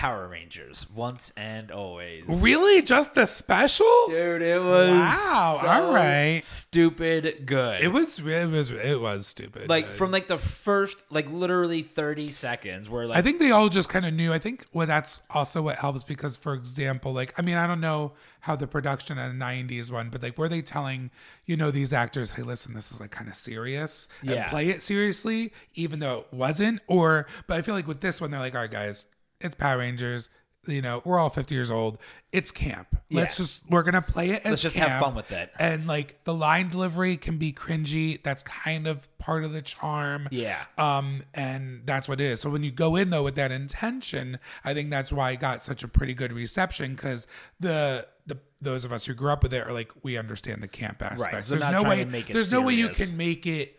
[0.01, 2.25] Power Rangers, once and always.
[2.27, 3.87] Really, just the special?
[4.09, 6.41] Dude, it was Wow, so all right.
[6.43, 7.83] stupid good.
[7.83, 8.19] It was.
[8.19, 8.71] It was.
[8.71, 9.69] It was stupid.
[9.69, 13.51] like but- from like the first like literally 30 seconds where like I think they
[13.51, 14.33] all just kind of knew.
[14.33, 17.83] I think well, that's also what helps because, for example, like I mean, I don't
[17.83, 21.11] know how the production in the '90s one, but like were they telling
[21.45, 24.49] you know these actors, hey, listen, this is like kind of serious, and Yeah.
[24.49, 26.81] play it seriously, even though it wasn't.
[26.87, 29.07] Or, but I feel like with this one, they're like, all right, guys,
[29.41, 30.31] it's Power Rangers.
[30.67, 31.97] You know, we're all 50 years old.
[32.33, 32.89] It's camp.
[33.11, 33.45] Let's Yeah.
[33.45, 35.03] just we're gonna play it as Let's just have camp.
[35.03, 35.51] fun with it.
[35.59, 38.23] And like the line delivery can be cringy.
[38.23, 40.29] That's kind of part of the charm.
[40.31, 40.63] Yeah.
[40.77, 42.41] Um, and that's what it is.
[42.43, 45.63] So when you go in though with that intention, I think that's why it got
[45.63, 47.27] such a pretty good reception because
[47.59, 50.69] the the those of us who grew up with it are like we understand the
[50.69, 51.33] camp aspect.
[51.33, 52.05] they're There's not no trying way.
[52.05, 53.09] to make it there's no way you serious.
[53.09, 53.79] can make it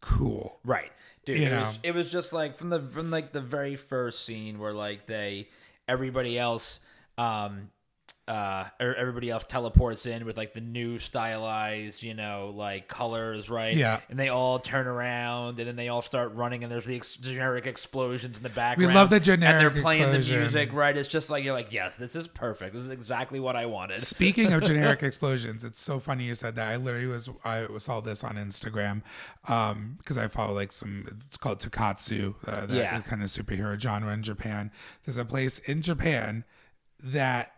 [0.00, 0.60] cool.
[0.64, 0.92] Right.
[1.24, 1.66] Dude, You it, know.
[1.66, 5.06] was, it was just like from the from like the very first scene where like
[5.06, 5.48] they
[5.88, 6.80] everybody else
[7.18, 7.70] um
[8.28, 13.50] uh or everybody else teleports in with like the new stylized you know like colors
[13.50, 13.98] right Yeah.
[14.08, 17.16] and they all turn around and then they all start running and there's the ex-
[17.16, 18.90] generic explosions in the background.
[18.92, 19.54] We love the generic.
[19.54, 20.36] and they're playing explosion.
[20.36, 23.40] the music right it's just like you're like yes this is perfect this is exactly
[23.40, 26.68] what i wanted Speaking of generic explosions, it's so funny you said that.
[26.70, 29.02] I literally was I saw this on Instagram
[29.48, 31.04] um, because I follow like some.
[31.26, 33.00] It's called tokusatsu, uh, that Yeah.
[33.00, 34.70] kind of superhero genre in Japan.
[35.04, 36.44] There's a place in Japan
[37.02, 37.52] that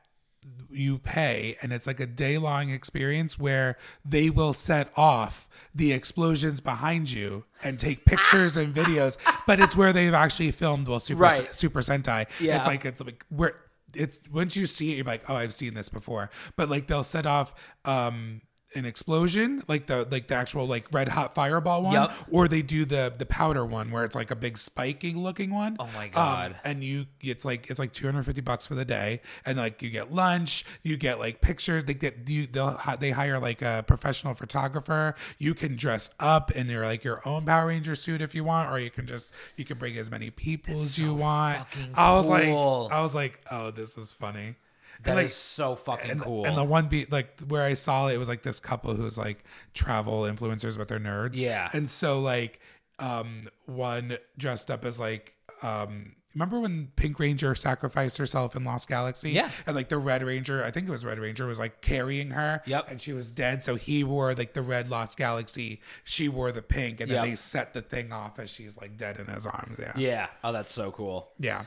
[0.70, 5.92] you pay and it's like a day long experience where they will set off the
[5.92, 10.98] explosions behind you and take pictures and videos but it's where they've actually filmed well
[10.98, 11.54] super Right.
[11.54, 12.56] super sentai Yeah.
[12.56, 13.54] it's like it's like where
[13.94, 17.04] it's once you see it you're like oh i've seen this before but like they'll
[17.04, 17.54] set off
[17.84, 18.40] um
[18.74, 22.12] an explosion like the like the actual like red hot fireball one Yup.
[22.30, 25.76] or they do the the powder one where it's like a big spiking looking one
[25.78, 26.60] Oh my Um, God.
[26.64, 30.12] and you it's like it's like 250 bucks for the day and like you get
[30.12, 35.14] lunch you get like pictures they get you they'll they hire like a professional photographer
[35.38, 38.70] you can dress up in your like your own power ranger suit if you want
[38.70, 41.58] or you can just you can bring as many people as you want
[41.94, 42.84] i was cool.
[42.84, 44.54] like i was like oh this is funny
[45.02, 46.46] That and is so fucking and, cool.
[46.46, 49.18] and the one beat like where I saw it, it was like this couple who's
[49.18, 51.36] like travel influencers, but they're nerds.
[51.36, 51.68] Yeah.
[51.72, 52.60] And so like
[52.98, 58.88] um one dressed up as like um remember when Pink Ranger sacrificed herself in Lost
[58.88, 59.30] Galaxy?
[59.30, 59.50] Yeah.
[59.66, 62.60] And like the Red Ranger, I think it was Red Ranger, was like carrying her.
[62.66, 62.90] Yep.
[62.90, 63.62] And she was dead.
[63.62, 65.80] So he wore like the red Lost Galaxy.
[66.02, 67.00] She wore the pink.
[67.00, 67.24] And then Yep.
[67.24, 69.78] they set the thing off as she's like dead in his arms.
[69.78, 69.92] Yeah.
[69.96, 70.26] yeah.
[70.42, 71.30] Oh, that's so cool.
[71.38, 71.64] Yeah.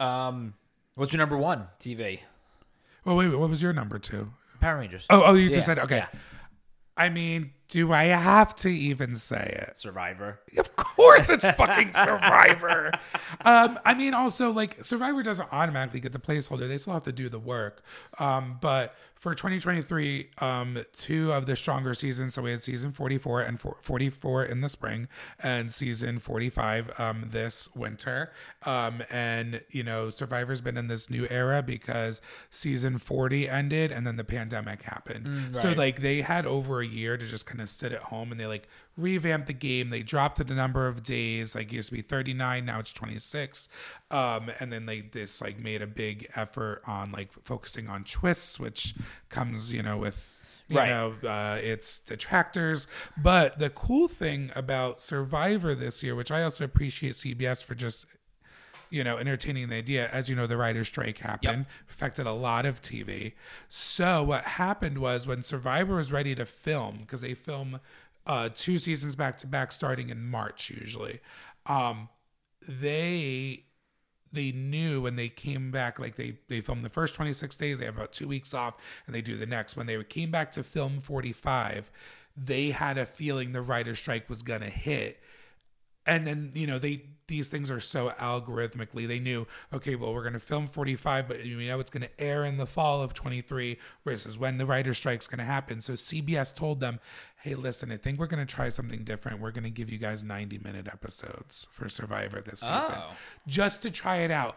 [0.00, 0.54] Um,
[0.94, 2.20] what's your number one TV?
[3.08, 4.30] Well, wait, wait, what was your number two?
[4.60, 5.06] Power Rangers.
[5.08, 5.96] Oh, oh, you Yeah, just said okay.
[5.96, 6.08] yeah.
[6.94, 9.78] I mean, do I have to even say it?
[9.78, 10.40] Survivor.
[10.58, 12.92] Of course, it's fucking Survivor.
[13.46, 17.12] um, I mean, also like Survivor doesn't automatically get the placeholder; they still have to
[17.12, 17.82] do the work.
[18.18, 22.34] Um, but for 2023, um, two of the stronger seasons.
[22.34, 25.08] So we had season 44 and four- 44 in the spring,
[25.42, 28.30] and season 45 um, this winter.
[28.64, 34.06] Um, and you know, Survivor's been in this new era because season 40 ended, and
[34.06, 35.56] then the pandemic happened.
[35.56, 35.76] So right.
[35.76, 38.46] like they had over a year to just kind of sit at home, and they
[38.46, 39.88] like revamped the game.
[39.90, 41.54] They dropped the number of days.
[41.54, 43.68] Like it used to be 39, now it's 26.
[44.10, 48.60] Um, and then they this like made a big effort on like focusing on twists,
[48.60, 48.94] which
[49.30, 50.34] comes you know with
[50.68, 50.90] you Right.
[50.90, 52.86] know uh, its detractors.
[53.16, 58.04] But the cool thing about Survivor this year, which I also appreciate CBS for just
[58.90, 60.08] you know, entertaining the idea.
[60.12, 63.34] As you know, the writer's strike happened, affected a lot of TV.
[63.68, 67.80] So what happened was when Survivor was ready to film, because they film
[68.28, 71.20] uh, two seasons back to back, starting in March usually.
[71.66, 72.08] Um,
[72.68, 73.64] they
[74.30, 77.86] they knew when they came back, like they they filmed the first 26 days, they
[77.86, 78.74] have about two weeks off,
[79.06, 79.76] and they do the next.
[79.76, 81.90] When they came back to film 45,
[82.36, 85.20] they had a feeling the writer's strike was gonna hit
[86.08, 89.06] and then you know they these things are so algorithmically.
[89.06, 92.20] They knew okay well we're going to film 45 but we know it's going to
[92.20, 95.80] air in the fall of 23 versus when the writer strike's going to happen.
[95.80, 96.98] So cbs told them
[97.42, 99.40] hey listen i think we're going to try something different.
[99.40, 103.12] We're going to give you guys 90 minute episodes for survivor this season Oh.
[103.46, 104.56] just to try it out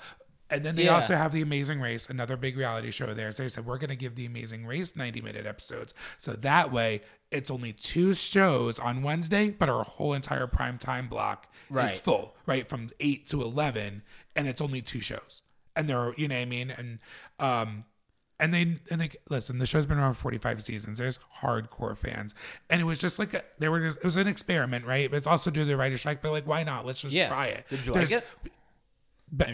[0.52, 0.96] and then they Yeah.
[0.96, 3.32] also have The Amazing Race, another big reality show there.
[3.32, 5.94] So they said, we're going to give The Amazing Race 90 minute episodes.
[6.20, 11.08] So that way, it's only two shows on Wednesday, but our whole entire prime time
[11.08, 11.90] block Right.
[11.90, 12.68] is full, right?
[12.70, 14.04] From 8 to 11,
[14.36, 15.42] and it's only two shows.
[15.76, 16.70] And they're, you know what I mean?
[16.70, 17.00] And,
[17.40, 17.86] um,
[18.40, 19.60] and they and they listen.
[19.60, 20.98] The show's been around for forty five seasons.
[20.98, 22.34] There's hardcore fans,
[22.72, 23.80] and it was just like a, they were.
[23.82, 25.12] Just, it was an experiment, right?
[25.12, 26.24] But it's also due to the writer's strike.
[26.24, 26.84] But like, why not?
[26.84, 27.28] Let's just Yeah.
[27.28, 27.66] try it.
[27.70, 28.52] Did you There's- like it?
[29.32, 29.50] But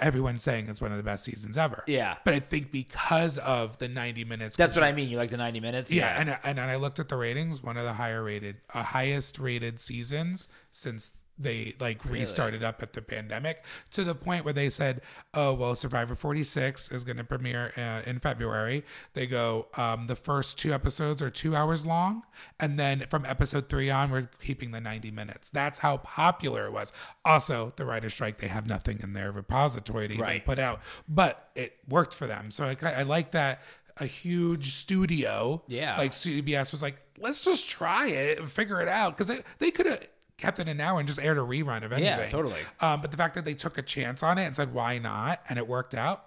[0.00, 1.84] everyone's saying it's one of the best seasons ever.
[1.86, 2.16] Yeah.
[2.24, 4.56] But I think because of the 90 minutes.
[4.56, 5.08] That's what I mean.
[5.08, 5.90] You like the 90 minutes?
[5.90, 7.62] Yeah, and and I looked at the ratings.
[7.62, 12.92] One of the higher rated, uh, highest rated seasons since they like restarted up at
[12.92, 15.00] the pandemic to the point where they said,
[15.34, 20.16] "Oh well, Survivor 46 is going to premiere uh, in February." They go, um, "The
[20.16, 22.22] first two episodes are two hours long,
[22.58, 26.72] and then from episode three on, we're keeping the 90 minutes." That's how popular it
[26.72, 26.92] was.
[27.24, 30.44] Also, the writer's strike, they have nothing in their repository to even Right.
[30.44, 32.50] put out, but it worked for them.
[32.50, 33.62] So I, I like that.
[33.96, 35.98] A huge studio, Yeah.
[35.98, 39.70] like CBS was like, let's just try it and figure it out because they, they
[39.70, 40.06] could have
[40.40, 42.18] kept it an hour and just aired a rerun of anything.
[42.18, 42.60] Yeah, totally.
[42.80, 45.40] Um, but the fact that they took a chance on it and said why not,
[45.48, 46.24] and it worked out,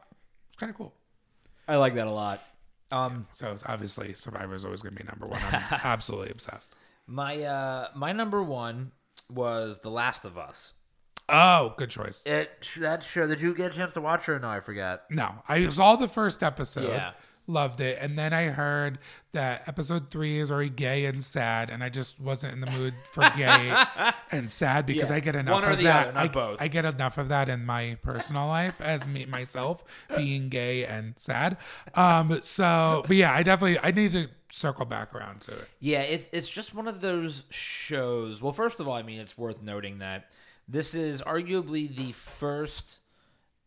[0.49, 0.93] it's kind of cool.
[1.67, 2.41] I like that a lot.
[2.91, 5.41] Um, So obviously Survivor is always going to be number one.
[5.51, 6.75] I'm absolutely obsessed.
[7.07, 8.91] my uh, my number one
[9.29, 10.73] was The Last of Us.
[11.29, 12.21] Oh, good choice.
[12.25, 13.25] It that show.
[13.25, 14.49] Did you get a chance to watch it or no?
[14.49, 15.03] I forgot.
[15.09, 16.89] No, I saw the first episode.
[16.89, 17.11] Yeah.
[17.45, 17.97] Loved it.
[17.99, 18.99] And then I heard
[19.33, 21.69] that episode three is already gay and sad.
[21.69, 23.75] And I just wasn't in the mood for gay
[24.31, 25.17] and sad because Yeah.
[25.17, 26.07] I get enough One of that.
[26.09, 26.61] other, I, both.
[26.61, 29.83] I get enough of that in my personal life as me myself
[30.15, 31.57] being gay and sad.
[31.95, 35.67] Um, so, but yeah, I definitely, I need to circle back around to it.
[35.79, 38.41] Yeah, it's it's just one of those shows.
[38.41, 40.29] Well, first of all, I mean, it's worth noting that
[40.67, 42.99] this is arguably the first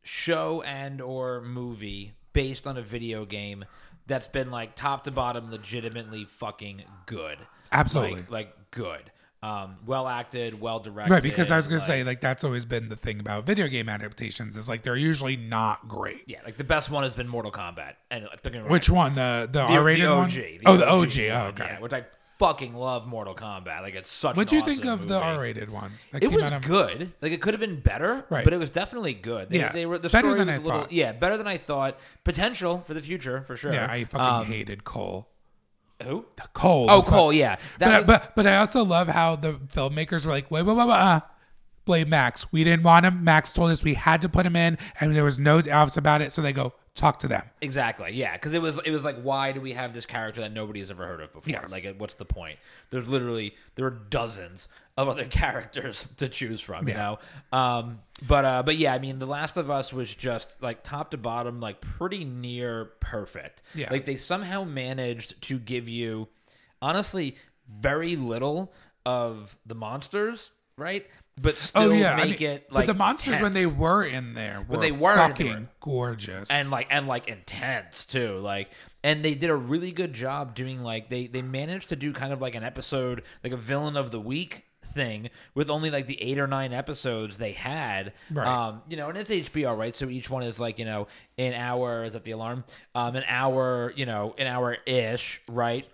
[0.03, 3.65] show and or movie based on a video game
[4.07, 7.39] that's been like top to bottom legitimately fucking good.
[7.73, 8.17] Absolutely.
[8.21, 9.11] Like, like good.
[9.43, 11.13] Um, well acted, well directed.
[11.13, 13.69] Right, because I was gonna like- say like that's always been the thing about video
[13.69, 16.25] game adaptations is like they're usually not great.
[16.27, 17.95] Yeah, like the best one has been Mortal Kombat.
[18.11, 19.15] And uh, get me Which one?
[19.15, 20.29] The the, the, R rated OG, one?
[20.31, 21.17] the oh, the OG.
[21.17, 21.65] one, Oh, okay.
[21.65, 22.05] yeah, which I
[22.39, 23.83] fucking love Mortal Kombat.
[23.83, 24.37] Like it's such.
[24.37, 25.19] What do you think awesome of the.
[25.21, 25.93] R rated one?
[26.13, 27.13] That It was of- good.
[27.21, 28.45] Like it could have been better, Right.
[28.45, 29.51] but it was definitely good.
[29.51, 30.93] They, Yeah, they were the better story than was I a little, thought.
[30.93, 31.99] yeah, better than I thought.
[32.25, 33.73] Potential for the future for sure.
[33.73, 35.29] Yeah, I fucking Um, hated Cole.
[36.03, 36.27] who?
[36.37, 36.91] The Cole.
[36.91, 37.33] Oh, Cole.
[37.33, 40.77] Yeah, But, was, but but I also love how the filmmakers were like, wait, wait,
[40.77, 41.21] wait, wait, uh,
[41.87, 42.53] blame Max.
[42.53, 43.25] We didn't want him.
[43.25, 46.21] Max told us we had to put him in, and there was no doubts about
[46.21, 46.33] it.
[46.33, 47.43] So they go talk to them.
[47.61, 48.13] Exactly.
[48.13, 50.81] Yeah, because it was it was like, why do we have this character that nobody
[50.81, 51.53] has ever heard of before?
[51.53, 51.71] Yes.
[51.71, 52.59] Like, what's the point?
[52.91, 56.89] There's literally there are dozens of other characters to choose from.
[56.89, 57.19] You know.
[57.53, 58.01] Um.
[58.27, 58.63] But uh.
[58.65, 58.95] But yeah.
[58.95, 62.87] I mean, The Last of Us was just like top to bottom, like pretty near
[63.01, 63.63] perfect.
[63.75, 63.89] Yeah.
[63.91, 66.29] Like they somehow managed to give you,
[66.83, 67.37] honestly,
[67.69, 68.73] very little
[69.05, 71.07] of the monsters, right?
[71.41, 74.03] But still oh yeah, I make mean, it like but the monsters when they were
[74.03, 75.29] in there were they were in there.
[75.29, 76.51] fucking gorgeous.
[76.51, 78.71] and like and like intense too like
[79.05, 82.33] and they did a really good job doing like they they managed to do kind
[82.33, 86.21] of like an episode like a villain of the week thing with only like the
[86.23, 88.47] eight or nine episodes they had Right.
[88.47, 91.53] um you know and it's hbo right so each one is like you know an
[91.53, 95.87] hour is that the alarm um an hour you know an hour ish right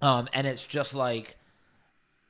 [0.00, 1.36] um and it's just like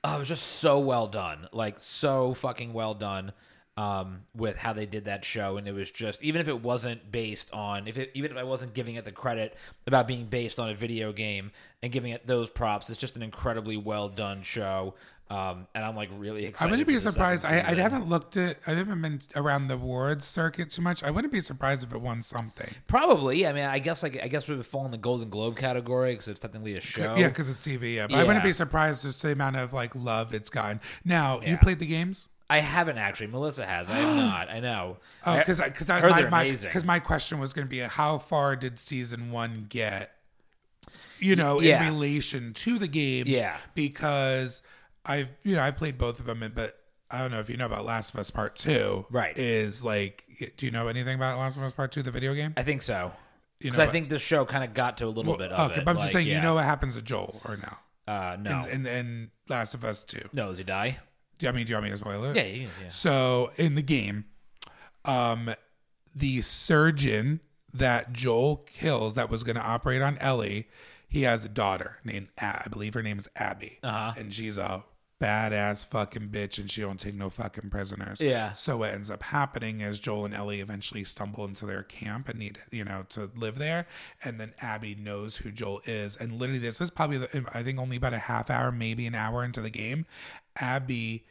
[0.04, 1.48] oh, it was just so well done.
[1.52, 3.32] Like so fucking well done
[3.76, 5.56] um, with how they did that show.
[5.56, 8.42] And it was just even if it wasn't based on if it even if i
[8.42, 11.50] wasn't giving it the credit about being based on a video game
[11.82, 14.94] and giving it those props it's just an incredibly well done show
[15.30, 16.68] um, and i'm like really excited.
[16.68, 17.44] I wouldn't be surprised.
[17.46, 18.58] I, I haven't looked at.
[18.66, 21.02] I haven't been around the awards circuit too much.
[21.02, 22.68] I wouldn't be surprised if it won something.
[22.88, 25.56] probably i mean i guess like i guess we would fall in the golden globe
[25.56, 27.94] category because it's technically a show Yeah, because it's TV.
[27.96, 30.80] Yeah, but I wouldn't be surprised just the amount of like love it's gotten.
[31.04, 32.28] Now you played the games.
[32.50, 36.00] i haven't actually melissa has i have not i know Oh, I- because because I,
[36.00, 36.20] heard my,
[36.52, 40.10] they're my, my question was going to be how far did season one get?
[41.18, 41.86] You know, Yeah.
[41.86, 43.24] in relation to the game.
[43.26, 43.56] Yeah.
[43.74, 44.60] Because
[45.06, 46.78] I've you know I played both of them, but
[47.10, 49.06] I don't know if you know about Last of Us Part Two.
[49.10, 49.36] Right.
[49.36, 50.24] Is like,
[50.56, 52.54] do you know anything about Last of Us Part Two, the video game?
[52.56, 53.12] i think so
[53.60, 55.70] You because know, i think the show kind of got to a little bit of
[55.70, 56.36] okay, it but I'm just saying, yeah.
[56.36, 58.12] you know what happens to Joel or no?
[58.12, 60.28] uh no in, in Last of Us Two.
[60.32, 60.98] no does he die
[61.38, 62.36] Do you- I mean, do you want me to spoil it?
[62.36, 62.88] yeah, yeah, yeah.
[62.88, 64.24] So in the game,
[65.04, 65.54] um,
[66.14, 67.40] the surgeon
[67.72, 70.68] that Joel kills that was going to operate on Ellie,
[71.08, 74.14] he has a daughter named I believe her name is Abby, Uh-huh.
[74.16, 74.84] and she's a
[75.20, 78.20] badass fucking bitch, and she don't take no fucking prisoners.
[78.20, 78.52] Yeah.
[78.52, 82.38] So what ends up happening is Joel and Ellie eventually stumble into their camp and
[82.38, 83.86] need you know to live there,
[84.22, 87.78] and then Abby knows who Joel is, and literally this is probably the, I think
[87.78, 90.06] only about a half hour, maybe an hour into the game,
[90.56, 91.24] Abby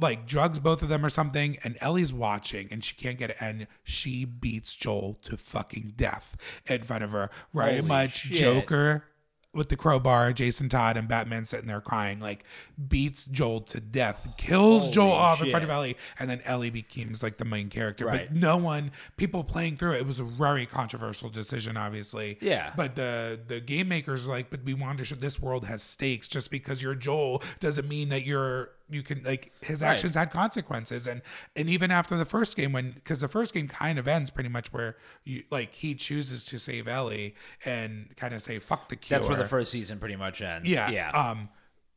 [0.00, 3.36] like drugs both of them or something and Ellie's watching and she can't get it
[3.38, 8.38] and she beats Joel to fucking death in front of her right Holy much shit.
[8.38, 9.04] Joker
[9.52, 12.44] with the crowbar Jason Todd and Batman sitting there crying like
[12.88, 15.70] beats Joel to death kills Holy Joel off in front shit.
[15.70, 18.28] of Ellie and then Ellie becomes like the main character Right.
[18.28, 22.72] but no one people playing through it it was a very controversial decision obviously Yeah.
[22.76, 25.82] but the the game makers were like but we want to show this world has
[25.82, 29.90] stakes just because you're Joel doesn't mean that you're you can like his Right.
[29.90, 31.22] actions had consequences and
[31.56, 34.48] and even after the first game when because the first game kind of ends pretty
[34.50, 38.96] much where you like he chooses to save Ellie and kind of say fuck the
[38.96, 40.68] cure That's where the first season pretty much ends.
[40.68, 41.10] yeah yeah.
[41.10, 41.48] um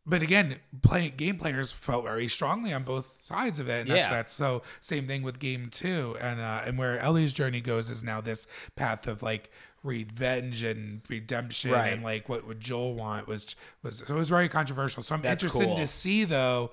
[0.06, 4.08] but again playing game players felt very strongly on both sides of it and that's
[4.08, 4.10] Yeah.
[4.10, 8.04] that's so same thing with game two and uh and where Ellie's journey goes is
[8.04, 9.50] now this path of like
[9.84, 11.92] revenge and redemption Right.
[11.94, 15.22] and like what would Joel want was was so it was very controversial so I'm
[15.22, 15.76] That's interested cool.
[15.76, 16.72] to see though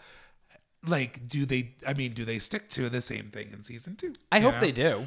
[0.87, 4.15] like do they i mean do they stick to the same thing in season two
[4.33, 4.61] I You hope know?
[4.61, 5.07] they do.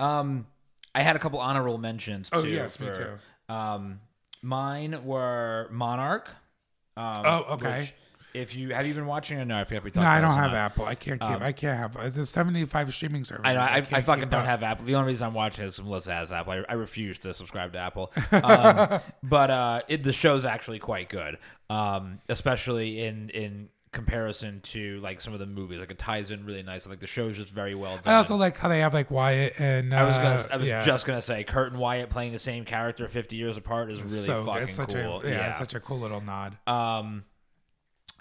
[0.00, 0.46] Um,
[0.94, 2.28] I had a couple honorable mentions.
[2.32, 4.00] Oh, too yes, me for- Um,
[4.42, 6.28] mine were Monarch.
[6.96, 7.80] Um, Oh, okay.
[7.80, 7.94] which
[8.34, 9.58] If you have you been watching or no?
[9.58, 10.04] I forget we talked.
[10.04, 13.24] no i don't have apple i can't keep i can't have uh, the 75 streaming
[13.24, 13.60] services I know.
[13.60, 14.46] I, I, can't fucking don't up.
[14.46, 14.86] have Apple.
[14.86, 16.52] The only reason I'm watching is Melissa has Apple.
[16.52, 18.12] I, I refuse to subscribe to Apple.
[18.32, 21.38] Um, but uh, it, the show's actually quite good,
[21.70, 25.78] um, especially in in comparison to like some of the movies.
[25.80, 26.86] Like it ties in really nice.
[26.86, 28.14] Like the show's just very well done.
[28.14, 30.42] I also like how they have like Wyatt and uh, I was gonna.
[30.50, 30.82] I was yeah.
[30.82, 34.14] just gonna say Kurt and Wyatt playing the same character 50 years apart is really
[34.14, 35.20] so fucking cool.
[35.20, 36.56] a yeah, it's such a cool little nod.
[36.66, 37.24] um,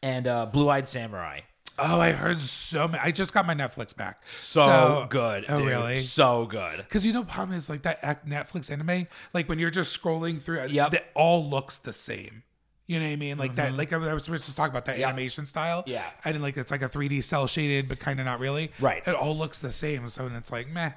[0.04, 1.42] and uh, Blue Eyed Samurai.
[1.80, 3.02] Oh, I heard so many.
[3.02, 4.22] I just got my Netflix back.
[4.28, 5.46] So, good.
[5.50, 5.68] Oh, dude.
[5.68, 5.98] really?
[6.00, 6.78] So good.
[6.78, 9.08] Because you know, problem is like that ac- Netflix anime.
[9.34, 10.94] Like when you're just scrolling through, it, Yep.
[10.94, 12.44] it all looks the same.
[12.88, 13.38] You know what I mean?
[13.38, 13.74] Like that.
[13.74, 15.08] Like I was supposed to talk about that Yep.
[15.08, 15.84] animation style.
[15.88, 16.04] Yeah.
[16.26, 18.72] I didn't like it's like a 3D cell shaded, but kind of not really.
[18.80, 19.02] Right.
[19.08, 20.08] It all looks the same.
[20.10, 20.92] So and it's like meh.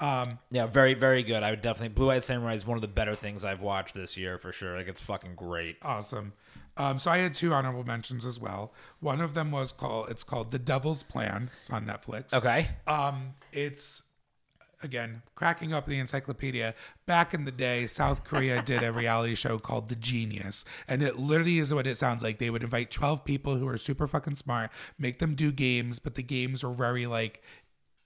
[0.00, 1.44] Um Yeah, very, very good.
[1.44, 1.90] I would definitely.
[1.94, 4.76] Blue Eyed Samurai is one of the better things I've watched this year for sure.
[4.76, 5.76] Like, it's fucking great.
[5.82, 6.32] Awesome.
[6.76, 8.72] Um, so I had two honorable mentions as well.
[9.00, 11.50] One of them was called it's called The Devil's Plan.
[11.58, 12.32] It's on Netflix.
[12.32, 12.68] Okay.
[12.86, 14.02] Um, it's
[14.82, 16.74] again cracking up the encyclopedia.
[17.06, 21.16] Back in the day, South Korea did a reality show called The Genius, and it
[21.16, 22.38] literally is what it sounds like.
[22.38, 26.14] They would invite twelve people who are super fucking smart, make them do games, but
[26.14, 27.42] the games were very like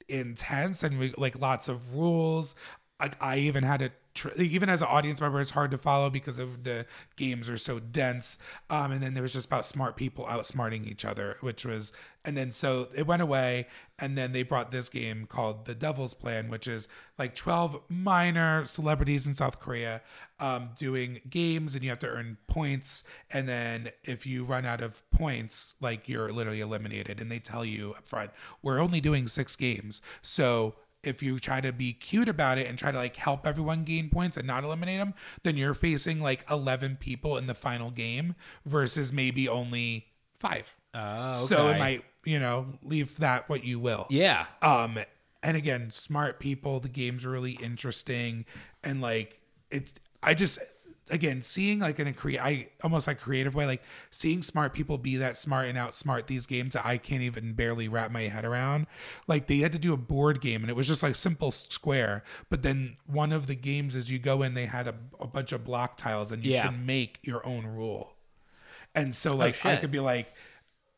[0.08, 2.54] intense and we, like lots of rules.
[3.00, 6.10] Like I even had to, tr- even as an audience member, it's hard to follow
[6.10, 6.86] because of the
[7.16, 8.38] games are so dense.
[8.68, 11.92] Um, and then there was just about smart people outsmarting each other, which was,
[12.24, 16.14] and then so it went away, and then they brought this game called The Devil's
[16.14, 16.88] Plan, which is
[17.18, 20.02] like twelve minor celebrities in South Korea
[20.40, 24.80] um, doing games, and you have to earn points, and then if you run out
[24.80, 28.30] of points, like you're literally eliminated, and they tell you up front,
[28.62, 30.74] we're only doing six games, so
[31.06, 34.08] if you try to be cute about it and try to like help everyone gain
[34.10, 38.34] points and not eliminate them, then you're facing like 11 people in the final game
[38.64, 40.06] versus maybe only
[40.38, 40.74] five.
[40.94, 44.06] Oh, So it might, you know, leave that what you will.
[44.10, 44.46] Yeah.
[44.62, 44.98] Um,
[45.42, 46.80] and again, smart people.
[46.80, 48.46] The game's really interesting,
[48.82, 49.40] and like
[49.70, 49.92] it.
[50.22, 50.58] I just
[51.10, 54.98] again seeing like in a create, I almost like creative way, like seeing smart people
[54.98, 58.44] be that smart and outsmart these games that I can't even barely wrap my head
[58.44, 58.86] around.
[59.26, 62.24] Like they had to do a board game, and it was just like simple square.
[62.50, 65.52] But then one of the games is you go in, they had a, a bunch
[65.52, 66.68] of block tiles, and you Yeah.
[66.68, 68.14] can make your own rule.
[68.94, 70.32] And so like I could be like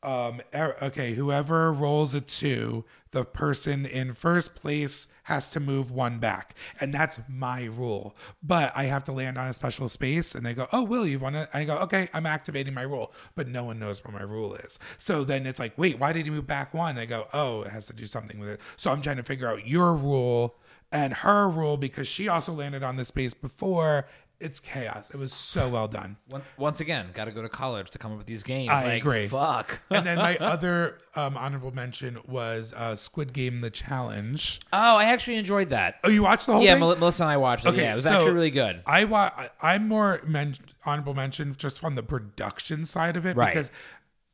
[0.04, 5.90] um er- okay whoever rolls a two the person in first place has to move
[5.90, 6.54] one back.
[6.80, 8.16] And that's my rule.
[8.42, 11.18] But i have to land on a special space and they go oh will you
[11.18, 13.12] want to i go okay i'm activating my rule.
[13.34, 14.78] But no one knows what my rule is.
[14.96, 16.98] So then it's like wait why did he move back one?
[16.98, 18.60] I go oh it has to do something with it.
[18.76, 20.56] So i'm trying to figure out your rule
[20.90, 24.06] and her rule because she also landed on the space before
[24.40, 26.16] it's chaos it was so well done
[26.56, 28.70] Once, again, got to go to college to come up with these games.
[28.70, 29.26] I like, agree.
[29.26, 29.80] Fuck.
[29.90, 34.60] and then my other um, honorable mention was uh, Squid Game: The Challenge.
[34.72, 35.96] oh, I actually enjoyed that.
[36.04, 36.80] Oh, you watched the whole yeah, thing?
[36.80, 37.70] Mel- Melissa and I watched it.
[37.70, 38.82] Okay, yeah, it was so actually really good.
[38.86, 40.54] I wa- I'm more men-
[40.86, 43.52] honorable mention just on the production side of it Right.
[43.52, 43.70] because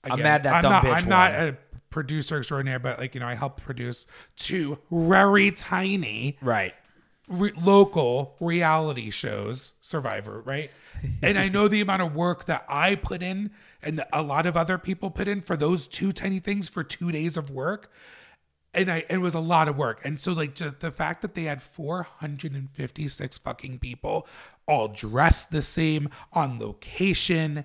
[0.04, 1.56] I'm mad that I'm dumb not, bitch I'm not a
[1.90, 6.74] producer extraordinaire, but like you know, I helped produce two very tiny Right.
[7.28, 10.70] Re- local reality shows, Survivor, right?
[11.22, 13.50] and I know the amount of work that I put in
[13.82, 17.12] and a lot of other people put in for those two tiny things for two
[17.12, 17.90] days of work.
[18.72, 20.00] And I it was a lot of work.
[20.04, 24.26] And so like just the fact that they had 456 fucking people
[24.66, 27.64] all dressed the same on location,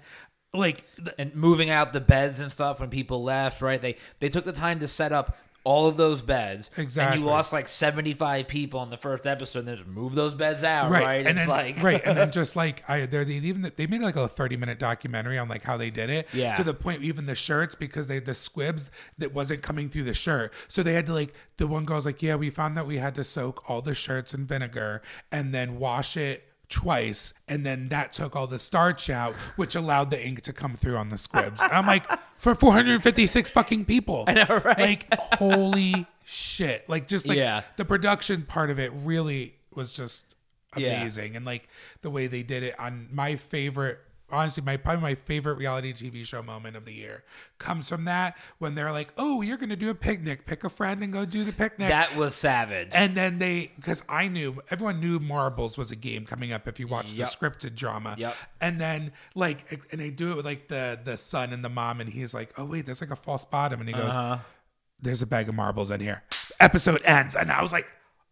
[0.54, 3.82] like th- and moving out the beds and stuff when people left, right?
[3.82, 6.72] They they took the time to set up all of those beds.
[6.78, 7.16] Exactly.
[7.18, 10.34] And you lost like 75 people in the first episode and then just move those
[10.34, 11.04] beds out, right?
[11.06, 14.02] right, and it's then like right and then just like i they even they made
[14.02, 16.54] like a 30 minute documentary on like how they did it Yeah.
[16.56, 20.14] to the point even the shirts because they the squibs that wasn't coming through the
[20.14, 22.98] shirt so they had to like the one girl's like yeah we found that we
[22.98, 25.02] had to soak all the shirts in vinegar
[25.32, 30.12] and then wash it twice and then that took all the starch out which allowed
[30.12, 32.06] the ink to come through on the squibs and i'm like
[32.38, 34.78] for 456 fucking people i know, right?
[34.78, 37.64] like holy shit like just like Yeah.
[37.78, 40.36] the production part of it really was just
[40.78, 41.00] Yeah.
[41.02, 41.68] amazing and like
[42.02, 44.00] the way they did it on my favorite
[44.32, 47.24] honestly my probably my favorite reality tv show moment of the year
[47.58, 51.02] comes from that when they're like oh you're gonna do a picnic pick a friend
[51.04, 52.90] and go do the picnic that was savage.
[52.94, 56.80] and then they because i knew everyone knew marbles was a game coming up if
[56.80, 57.30] you watched Yep.
[57.30, 58.36] the scripted drama Yep.
[58.62, 62.02] and then like and they do it with like the the son and the mom
[62.02, 64.38] and he's like oh wait there's like a false bottom and he goes Uh-huh.
[65.02, 66.24] there's a bag of marbles in here.
[66.60, 67.88] Episode ends, and I was like,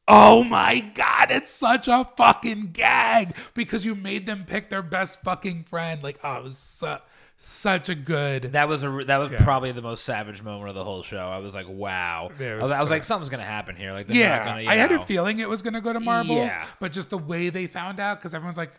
[0.08, 5.22] oh my god, it's such a fucking gag because you made them pick their best
[5.22, 6.02] fucking friend.
[6.04, 6.96] Like, oh, it was su-
[7.40, 8.44] such a good.
[8.54, 9.44] that was a that was Yeah.
[9.44, 11.20] probably the most savage moment of the whole show.
[11.30, 12.30] I was like, wow.
[12.38, 13.92] There I was was, I was like, something's gonna happen here.
[13.94, 15.02] Like, they're yeah, not gonna, I had know.
[15.02, 16.66] a feeling it was gonna go to marbles, Yeah.
[16.80, 18.72] but just the way they found out because everyone's like,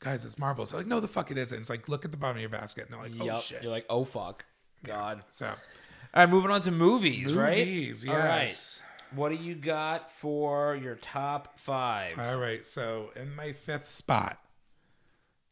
[0.00, 0.72] guys, it's marbles.
[0.72, 1.58] I'm like, no, the fuck it isn't.
[1.58, 3.62] It's like, look at the bottom of your basket, and they're like, oh shit.
[3.62, 4.44] You're like, oh fuck,
[4.84, 5.22] God.
[5.30, 5.54] so All
[6.16, 7.58] right, moving on to movies, right?
[7.66, 8.80] movies, All right.
[9.14, 12.18] What do you got for your top five?
[12.18, 14.38] All right, so in my fifth spot,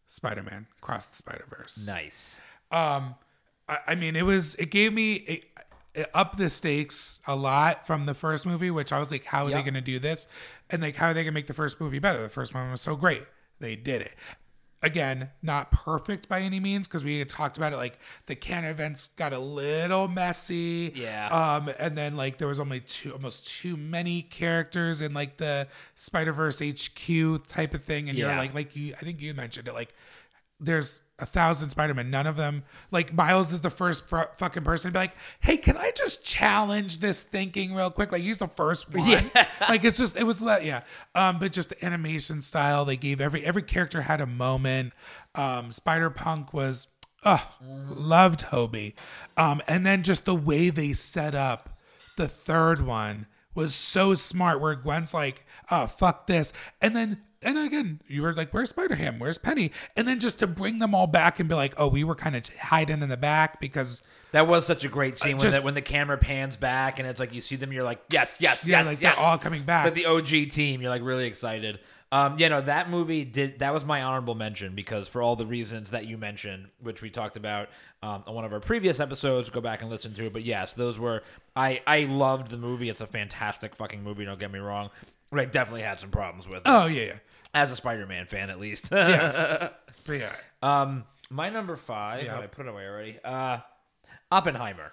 [0.06, 1.86] Spider-Man: Across the Spider-Verse.
[1.86, 2.40] Nice.
[2.70, 3.14] Um,
[3.68, 4.54] I, I mean, it was.
[4.56, 5.14] It gave me.
[5.14, 5.44] It,
[5.94, 9.46] it upped the stakes a lot from the first movie, which I was like, how
[9.46, 10.28] are they going to do this?
[10.70, 12.22] And like, how are they going to make the first movie better?
[12.22, 13.24] The first one was so great.
[13.58, 14.14] They did it.
[14.80, 17.76] Again, not perfect by any means because we had talked about it.
[17.76, 20.92] Like the canon events got a little messy.
[20.94, 21.26] Yeah.
[21.28, 25.66] Um, and then like there was only two, almost too many characters in like the
[25.96, 28.08] Spider Verse HQ type of thing.
[28.08, 29.74] And you're like, like you, I think you mentioned it.
[29.74, 29.92] Like
[30.60, 32.10] there's a thousand Spider-Man.
[32.10, 35.56] None of them like Miles is the first fr- fucking person to be like, "Hey,
[35.56, 39.30] can I just challenge this thinking real quick?" Like he's the first one.
[39.68, 40.82] Like it's just it was le- yeah.
[41.14, 44.92] Um, but just the animation style they gave every every character had a moment.
[45.34, 46.86] Um, Spider Punk was,
[47.24, 48.94] uh, loved Hobie.
[49.36, 51.78] Um, and then just the way they set up
[52.16, 56.52] the third one was so smart where Gwen's like, oh, fuck this.
[56.80, 59.18] And then, and again, you were like, where's Spider Ham?
[59.18, 59.70] Where's Penny?
[59.96, 62.34] And then just to bring them all back and be like, oh, we were kind
[62.36, 65.62] of hiding in the back because, That was such a great scene when, just- the,
[65.62, 68.66] when the camera pans back and it's like you see them, you're like, yes, yes,
[68.66, 69.14] yeah, yes, like yes.
[69.16, 69.86] they're all coming back.
[69.86, 70.10] It's like the
[70.44, 70.80] OG team.
[70.80, 71.78] You're like really excited.
[72.10, 75.44] Um, you know that movie did that was my honorable mention because for all the
[75.44, 77.68] reasons that you mentioned, which we talked about
[78.02, 80.32] um, on one of our previous episodes, go back and listen to it.
[80.32, 81.22] But yes, those were
[81.54, 82.88] I I loved the movie.
[82.88, 84.24] It's a fantastic fucking movie.
[84.24, 84.88] Don't get me wrong,
[85.32, 87.18] I definitely had some problems with it oh, yeah, yeah.
[87.54, 88.88] as a Spider-Man fan, at least.
[88.90, 89.70] Yes.
[90.10, 90.32] Yeah.
[90.62, 92.24] um, my number five.
[92.24, 92.38] Yeah.
[92.38, 93.18] I put it away already.
[93.22, 93.58] Uh,
[94.32, 94.90] Oppenheimer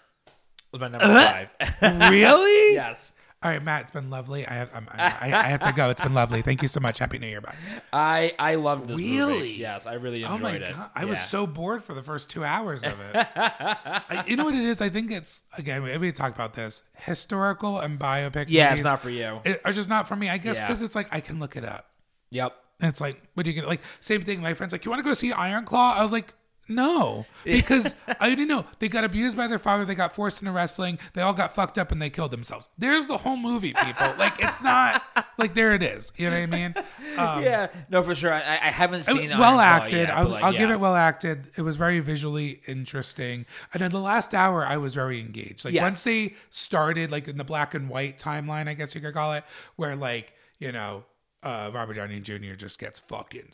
[0.73, 1.49] was my number five.
[2.11, 2.73] really?
[2.73, 3.13] yes.
[3.45, 4.43] All right, Matt, it's been lovely.
[4.47, 5.91] I have, I'm, I, I have to go.
[5.91, 6.41] It's been lovely.
[6.41, 6.97] Thank you so much.
[6.97, 7.41] Happy New Year.
[7.41, 7.53] Bye.
[7.93, 9.17] I I loved this movie.
[9.17, 9.53] Really?
[9.53, 10.75] Yes, I really oh enjoyed Oh my it.
[10.75, 10.89] god!
[10.95, 11.23] I was Yeah.
[11.25, 13.15] so bored for the first two hours of it.
[13.35, 14.81] I, you know what it is?
[14.81, 15.83] I think it's again.
[15.83, 16.81] We, we talked about this.
[16.95, 18.45] Historical and biopic.
[18.47, 19.41] Yeah, movies it's not for you.
[19.45, 20.27] it- are just not for me.
[20.27, 20.65] I guess Yeah.
[20.65, 21.85] because it's like I can look it up.
[22.31, 22.51] Yep.
[22.79, 23.81] And it's like, what are you gonna like?
[23.99, 24.41] Same thing.
[24.41, 25.93] My friend's like, you want to go see Iron Claw?
[25.95, 26.33] I was like,
[26.68, 29.86] no, because I didn't know they got abused by their father.
[29.86, 30.99] They got forced into wrestling.
[31.13, 32.70] They all got fucked up and they killed themselves.
[32.78, 34.13] There's the whole movie, people.
[34.18, 35.03] like it's not
[35.38, 36.11] like there it is.
[36.18, 36.74] You know what I mean?
[37.18, 37.68] Um, yeah.
[37.89, 38.34] No, for sure.
[38.34, 40.07] I, I haven't seen Iron well acted.
[40.07, 41.45] yet, I'll, like, I'll give it well acted.
[41.55, 43.45] It was very visually interesting.
[43.74, 45.66] And in the last hour, I was very engaged.
[45.66, 45.82] Like Yes.
[45.84, 49.34] once they started, like in the black and white timeline, I guess you could call
[49.34, 49.43] it,
[49.76, 51.03] where like you know
[51.43, 52.53] uh, Robert Downey Jr.
[52.57, 53.49] just gets fucking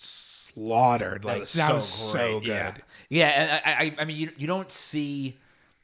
[0.54, 1.26] slaughtered.
[1.26, 2.48] Like that was, so, good.
[2.48, 2.76] Yeah,
[3.10, 3.28] yeah.
[3.28, 5.38] And I, I, I mean, you, you don't see,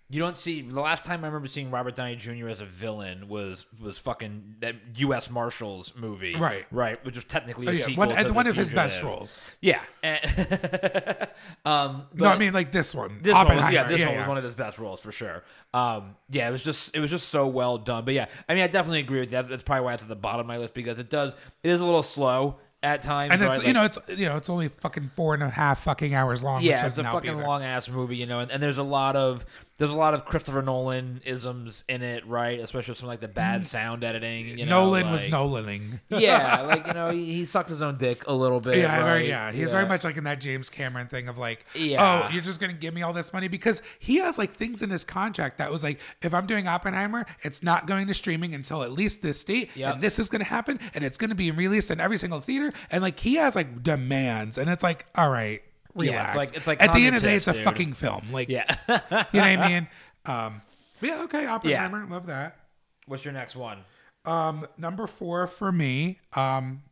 [0.09, 0.61] you don't see.
[0.61, 2.47] The last time I remember seeing Robert Downey Jr.
[2.47, 5.29] as a villain was was fucking that U.S.
[5.29, 6.65] Marshals movie, Right.
[6.71, 9.43] Right, which was technically a Oh, yeah, sequel one, to one of his best roles.
[9.61, 9.81] Yeah.
[11.65, 13.19] Um, No, I mean like this one.
[13.21, 14.19] This one, was, yeah, this one yeah.
[14.19, 15.43] was one of his best roles for sure.
[15.73, 18.05] Um, yeah, it was just it was just so well done.
[18.05, 19.37] But yeah, I mean, I definitely agree with you.
[19.37, 21.69] That's, that's probably why it's at the bottom of my list because it does it
[21.69, 23.33] is a little slow at times.
[23.33, 23.67] and it's right?
[23.67, 26.61] you know it's you know it's only fucking four and a half fucking hours long.
[26.61, 29.45] yeah, it's a fucking long ass movie, you know, and, and there's a lot of
[29.77, 32.59] there's a lot of Christopher Nolan isms in it, right?
[32.59, 33.65] Especially some like the bad mm.
[33.65, 34.57] sound editing.
[34.57, 35.99] You know, Nolan was like- Nolaning.
[36.09, 38.77] yeah, like you know, he, he sucks his own dick a little bit.
[38.77, 39.05] Yeah, right?
[39.05, 39.51] very, yeah.
[39.51, 42.27] He's very much like in that James Cameron thing of like, Yeah.
[42.27, 44.89] oh, you're just gonna give me all this money because he has like things in
[44.89, 48.81] his contract that was like, if I'm doing Oppenheimer, it's not going to streaming until
[48.83, 49.93] at least this date, Yep.
[49.93, 53.03] and this is gonna happen, and it's gonna be released in every single theater, and
[53.03, 55.61] like he has like demands, and it's like, all right,
[56.05, 57.63] Yeah, it's like- it's like at the end of the day, it's a dude.
[57.63, 58.65] fucking film, like, Yeah.
[58.87, 59.87] you know what I mean?
[60.25, 60.61] Um,
[61.01, 62.57] yeah, okay, Oppenheimer, love that.
[63.05, 63.79] What's your next one?
[64.25, 66.83] Um, number four for me, um,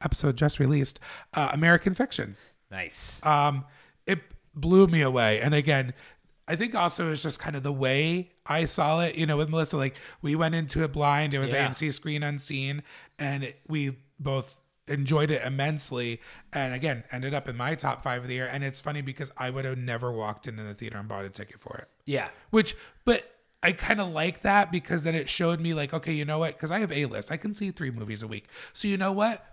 [0.00, 0.98] episode just released,
[1.34, 2.34] uh, American Fiction.
[2.68, 3.24] Nice.
[3.24, 3.64] um,
[4.06, 4.18] it
[4.56, 5.40] blew me away.
[5.40, 5.94] And again,
[6.48, 9.14] I think also it's just kind of the way I saw it.
[9.14, 11.32] You know, with Melissa, like we went into it blind.
[11.32, 11.68] It was Yeah.
[11.68, 12.82] AMC Screen Unseen,
[13.20, 14.56] and it, we both
[14.90, 16.20] enjoyed it immensely.
[16.52, 18.48] And again, ended up in my top five of the year.
[18.50, 21.30] And it's funny because I would have never walked into the theater and bought a
[21.30, 21.88] ticket for it.
[22.04, 22.28] yeah.
[22.50, 22.74] Which,
[23.04, 23.24] but
[23.62, 26.54] I kind of like that because then it showed me like, okay, you know what?
[26.56, 28.46] Because I have a list, I can see three movies a week.
[28.72, 29.44] So you know what?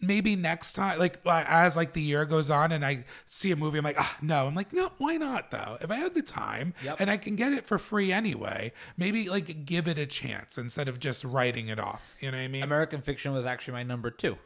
[0.00, 3.78] Maybe next time, like as like the year goes on, and I see a movie,
[3.78, 4.48] I'm like, ah, no.
[4.48, 5.78] I'm like, no, why not though?
[5.80, 6.96] If I have the time Yep.
[7.00, 10.88] and I can get it for free anyway, maybe like give it a chance instead
[10.88, 12.16] of just writing it off.
[12.20, 12.64] You know what I mean?
[12.64, 14.36] American Fiction was actually my number two.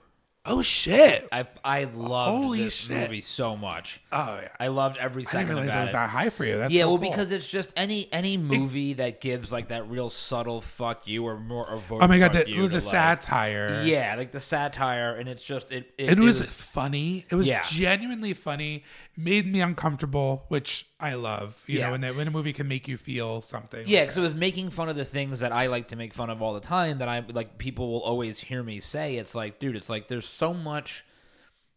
[0.49, 1.28] Oh shit!
[1.32, 2.96] I I loved Holy this shit.
[2.96, 4.01] movie so much.
[4.11, 5.92] Oh yeah, I loved every I didn't second realize it was it.
[5.92, 6.57] that high for you.
[6.59, 7.11] That's yeah, so well, cool.
[7.11, 11.38] because it's just any any movie that gives like that real subtle fuck you or
[11.38, 12.03] more overt.
[12.03, 13.82] oh my god, fuck the, you the to, like- satire.
[13.84, 15.92] Yeah, like the satire, and it's just it.
[15.99, 17.24] It, it was, funny.
[17.30, 17.62] It was Yeah.
[17.64, 18.84] genuinely funny.
[19.16, 21.61] Made me uncomfortable, which I love.
[21.66, 21.86] You Yeah.
[21.86, 23.82] know, when that when a movie can make you feel something.
[23.86, 26.30] Yeah, because it was making fun of the things that I like to make fun
[26.30, 26.99] of all the time.
[26.99, 29.16] That I like, people will always hear me say.
[29.16, 31.05] It's like, dude, it's like there's so much,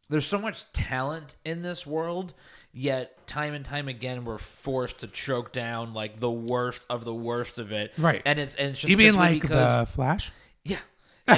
[0.09, 2.33] there's so much talent in this world,
[2.71, 7.13] yet time and time again we're forced to choke down like the worst of the
[7.13, 7.91] worst of it.
[7.97, 8.21] Right.
[8.23, 10.31] And it's and it's just You mean like because, the Flash?
[10.63, 10.77] yeah.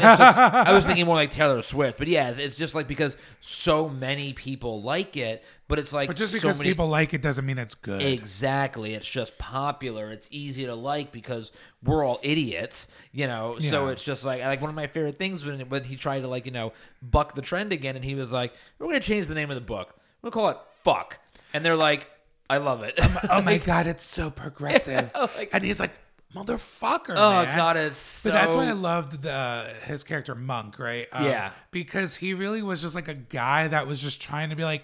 [0.01, 3.17] Just, I was thinking more like Taylor Swift, but yeah, it's, it's just like because
[3.39, 7.13] so many people like it, but it's like But just so because many, people like
[7.13, 8.01] it doesn't mean it's good.
[8.01, 8.93] Exactly.
[8.93, 10.11] It's just popular.
[10.11, 11.51] It's easy to like because
[11.83, 13.57] we're all idiots, you know.
[13.59, 16.27] So it's just like like one of my favorite things when when he tried to
[16.27, 19.35] like, you know, buck the trend again and he was like, We're gonna change the
[19.35, 19.95] name of the book.
[20.21, 21.19] We're gonna call it Fuck.
[21.53, 22.09] And they're like,
[22.49, 22.95] I love it.
[23.29, 25.11] oh my god, it's so progressive.
[25.15, 25.91] like- and he's like,
[26.35, 27.57] motherfucker, oh man.
[27.57, 31.07] god, it's so But that's why I loved the his character Monk, right?
[31.11, 31.51] Um, Yeah.
[31.71, 34.83] because he really was just like a guy that was just trying to be like,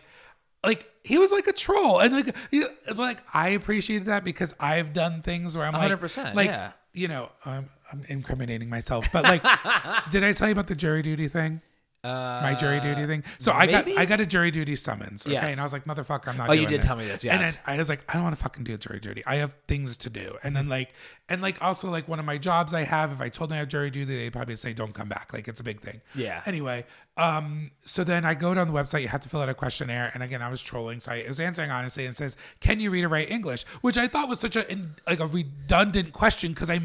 [0.64, 4.94] like he was like a troll, and like, he, like I appreciated that because I've
[4.94, 6.72] done things where I'm like, 100%, like yeah.
[6.94, 9.44] you know, I'm, I'm incriminating myself, but like,
[10.12, 11.62] did I tell you about the jury duty thing?
[12.04, 13.24] Uh, my jury duty thing.
[13.40, 13.92] So I got?
[13.98, 15.26] I got a jury duty summons.
[15.26, 15.52] Okay, Yes.
[15.52, 16.48] and I was like, motherfucker, I'm not.
[16.48, 16.58] Going.
[16.60, 16.86] Oh, you did this.
[16.88, 17.54] tell me this, Yes, And then.
[17.66, 19.22] I was like, I don't want to fucking do a jury duty.
[19.26, 20.38] I have things to do.
[20.44, 20.94] And then like,
[21.28, 23.12] and like also like one of my jobs I have.
[23.12, 25.34] If I told them I have jury duty, they'd probably say don't come back.
[25.34, 26.00] Like it's a big thing.
[26.16, 26.42] Yeah.
[26.46, 26.86] Anyway,
[27.18, 29.02] um, so then I go down the website.
[29.02, 30.12] You have to fill out a questionnaire.
[30.14, 33.04] And again, I was trolling, so I was answering honestly and says, "Can you read
[33.04, 36.70] or write English?" Which I thought was such a in, like a redundant question because
[36.70, 36.80] I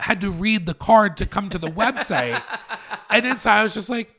[0.00, 2.42] had to read the card to come to the website.
[3.10, 4.13] and then so I was just like,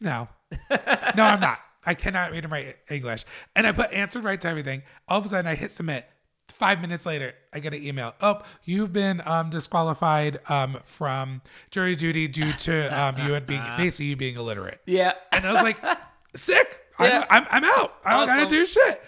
[0.00, 0.28] no,
[0.70, 1.58] no, I'm not.
[1.84, 3.24] I cannot read and write English.
[3.56, 4.82] And I put answered right to everything.
[5.08, 6.06] All of a sudden, I hit submit.
[6.48, 8.14] Five minutes later, I get an email.
[8.20, 11.40] Oh, you've been um, disqualified um, from
[11.70, 14.80] jury duty due to um, you had being basically you being illiterate.
[14.84, 15.12] Yeah.
[15.32, 15.78] And I was like,
[16.36, 16.78] sick.
[16.98, 17.24] Yeah.
[17.30, 17.94] I'm, I'm, I'm out.
[18.04, 19.02] I don't gotta do shit.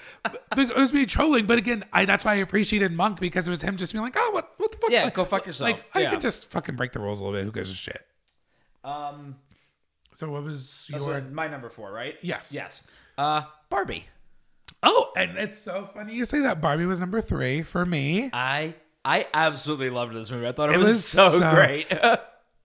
[0.56, 1.44] It was me trolling.
[1.44, 4.14] But again, I, that's why I appreciated Monk because it was him just being like,
[4.16, 4.90] oh, what, what the fuck?
[4.90, 5.68] Yeah, Like- go fuck yourself.
[5.72, 6.10] Like I Yeah.
[6.10, 7.44] could just fucking break the rules a little bit.
[7.44, 8.00] Who gives a shit?
[8.82, 9.36] Um
[10.14, 11.20] So what was so your?
[11.22, 12.16] my number four, right?
[12.22, 12.52] Yes.
[12.52, 12.82] Yes.
[13.18, 14.06] Uh Barbie.
[14.82, 16.60] Oh, and it's so funny you say that.
[16.60, 18.30] Barbie was number three for me.
[18.32, 20.46] I I absolutely loved this movie.
[20.46, 21.86] I thought it, It was, was so, so- great.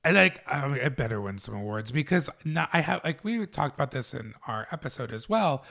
[0.06, 0.42] I like.
[0.48, 3.92] I, mean, I better win some awards because not, I have like we talked about
[3.92, 5.66] this in our episode as well.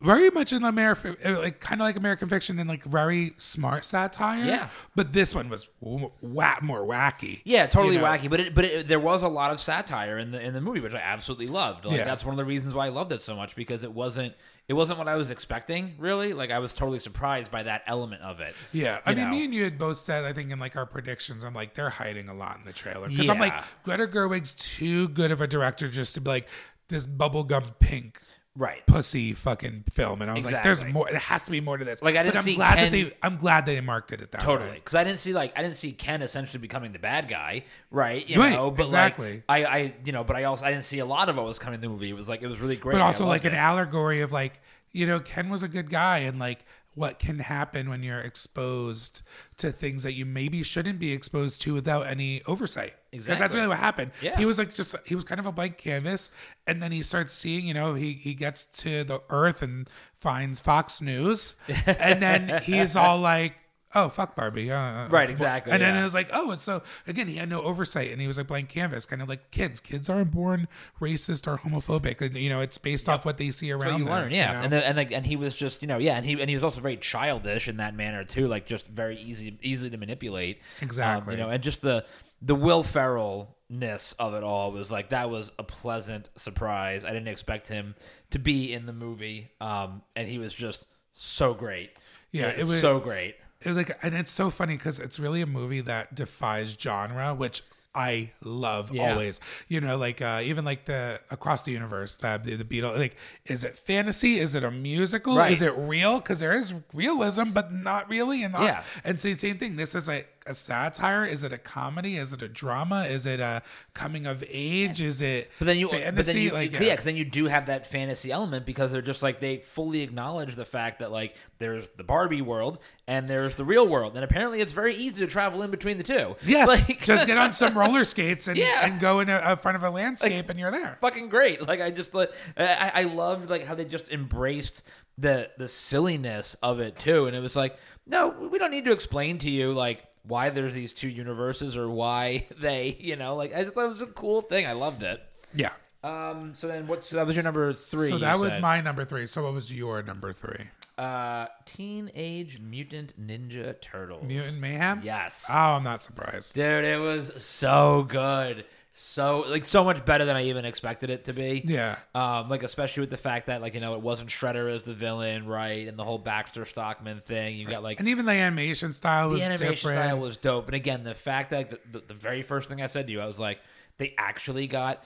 [0.00, 3.34] Very much in the American, eh, like kind of like American fiction and like very
[3.38, 4.44] smart satire.
[4.44, 4.68] Yeah.
[4.94, 7.42] but this one was w- wa- more wacky.
[7.44, 8.06] yeah, totally You know?
[8.06, 10.60] wacky, but it, but it, there was a lot of satire in the in the
[10.60, 11.84] movie, which I absolutely loved.
[11.84, 12.04] Like Yeah.
[12.04, 14.34] that's one of the reasons why I loved it so much because it wasn't
[14.68, 15.94] it wasn't what I was expecting.
[15.98, 18.54] Really, like I was totally surprised by that element of it.
[18.72, 19.30] Yeah, I mean, know.
[19.32, 21.90] me and you had both said, I think, in like our predictions, I'm like, they're
[21.90, 25.48] hiding a lot in the trailer because I'm like, Greta Gerwig's too good of a
[25.48, 26.48] director just to be like
[26.88, 28.20] this bubblegum pink
[28.56, 28.84] Right.
[28.86, 31.08] pussy fucking film, and I was like, "There's more.
[31.08, 32.90] It has to be more to this." Like, I didn't but I'm see glad Ken-
[32.90, 33.16] that they.
[33.22, 34.40] I'm glad they marked it at that.
[34.40, 37.64] Totally, because I didn't see like I didn't see Ken essentially becoming the bad guy,
[37.92, 38.28] right?
[38.28, 39.44] You Right, know, but exactly.
[39.48, 41.44] like I, I, you know, but I also I didn't see a lot of what
[41.46, 42.10] was coming in the movie.
[42.10, 42.94] It was like it was really great.
[42.94, 46.18] But also like loved an allegory of like, you know, Ken was a good guy,
[46.20, 49.22] and like what can happen when you're exposed
[49.56, 52.94] to things that you maybe shouldn't be exposed to without any oversight.
[53.10, 54.10] Because that's really what happened.
[54.20, 54.36] Yeah.
[54.36, 56.30] He was like just he was kind of a blank canvas,
[56.66, 59.88] and then he starts seeing, you know, he he gets to the Earth and
[60.20, 63.54] finds Fox News, and then he's all like.
[63.94, 64.70] Oh fuck Barbie!
[64.70, 67.62] Uh, Right, exactly, And then it was like, oh, and so again, he had no
[67.62, 69.80] oversight, and he was like blank canvas, kind of like kids.
[69.80, 70.68] Kids aren't born
[71.00, 72.20] racist or homophobic.
[72.20, 73.92] And, you know, it's based off what they see around.
[73.92, 74.52] What you them, learn, yeah.
[74.52, 74.60] know?
[74.60, 76.54] And then, and like and he was just you know yeah, and he and he
[76.56, 80.60] was also very childish in that manner too, like just very easy easy to manipulate.
[80.82, 81.34] Exactly.
[81.34, 82.04] Um, you know, and just the
[82.42, 87.04] the Will Ferrell ness of it all was like that was a pleasant surprise.
[87.04, 87.94] I didn't expect him
[88.30, 91.98] to be in the movie, um, and he was just so great.
[92.32, 93.36] Yeah, it was- so great.
[93.62, 97.62] It, like and it's so funny because it's really a movie that defies genre which
[97.94, 99.10] i love Yeah.
[99.12, 102.96] always you know like uh even like the across the universe the the, the beatles
[102.98, 105.50] like is it fantasy is it a musical Right.
[105.50, 108.84] is it real because there is realism but not really and not, Yeah.
[109.04, 111.24] and same same thing this is like a satire?
[111.24, 112.16] Is it a comedy?
[112.16, 113.04] Is it a drama?
[113.04, 113.62] Is it a
[113.94, 115.00] coming of age?
[115.00, 117.46] Is it But then you, fantasy but then you, like yeah, because then you do
[117.46, 121.36] have that fantasy element because they're just like they fully acknowledge the fact that like
[121.58, 125.30] there's the Barbie world and there's the real world, and apparently it's very easy to
[125.30, 126.36] travel in between the two.
[126.44, 128.84] Yes, like, just get on some roller skates and, Yeah.
[128.86, 130.98] and go in a, a front of a landscape and you're there.
[131.00, 131.66] fucking great.
[131.66, 134.82] Like I just like I, I loved like how they just embraced
[135.16, 137.76] the the silliness of it too, and it was like
[138.06, 141.88] no, we don't need to explain to you like why there's these two universes or
[141.88, 144.66] why they you know like I just thought it was a cool thing.
[144.66, 145.20] I loved it.
[145.54, 145.72] Yeah.
[146.04, 146.54] Um.
[146.54, 147.04] So then, what?
[147.06, 148.08] So that was your number three.
[148.08, 148.62] So you that was said.
[148.62, 149.26] my number three.
[149.26, 150.66] So what was your number three?
[150.96, 154.24] Uh, Teenage Mutant Ninja Turtles.
[154.24, 155.00] Mutant Mayhem?
[155.04, 155.46] Yes.
[155.48, 156.54] Oh, I'm not surprised.
[156.54, 158.64] Dude, it was so good.
[158.92, 161.62] So like so much better than I even expected it to be.
[161.64, 161.96] Yeah.
[162.14, 164.94] Um, like especially with the fact that like you know it wasn't Shredder as the
[164.94, 167.56] villain, right, and the whole Baxter Stockman thing.
[167.56, 169.94] You got like And even the animation style was the animation different.
[169.94, 170.66] style was dope.
[170.66, 173.20] And again, the fact that the, the, the very first thing I said to you,
[173.20, 173.60] I was like,
[173.98, 175.04] they actually got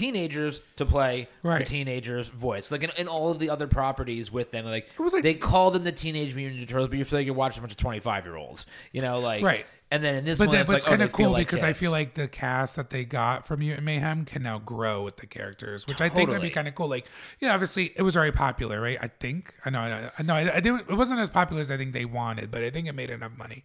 [0.00, 4.50] teenagers to play the teenagers' voice, like in, in all of the other properties with
[4.50, 4.64] them.
[4.64, 7.26] Like, was like- they called them the Teenage Mutant Ninja Turtles, but you feel like
[7.26, 9.66] you're watching a bunch of 25 year olds, you know, like Right.
[9.92, 11.26] And then in this but one, that, it's but like, it's oh, kind of feel
[11.26, 14.40] cool like because I feel like the cast that they got from Mutant Mayhem can
[14.44, 16.88] now grow with the characters, which I think would be kind of cool.
[16.88, 18.98] Like, yeah, you know, obviously it was very popular, right?
[19.02, 19.52] I think.
[19.64, 19.80] I know.
[19.80, 20.34] I, I know.
[20.34, 20.82] I, I didn't.
[20.88, 23.32] It wasn't as popular as I think they wanted, but I think it made enough
[23.36, 23.64] money.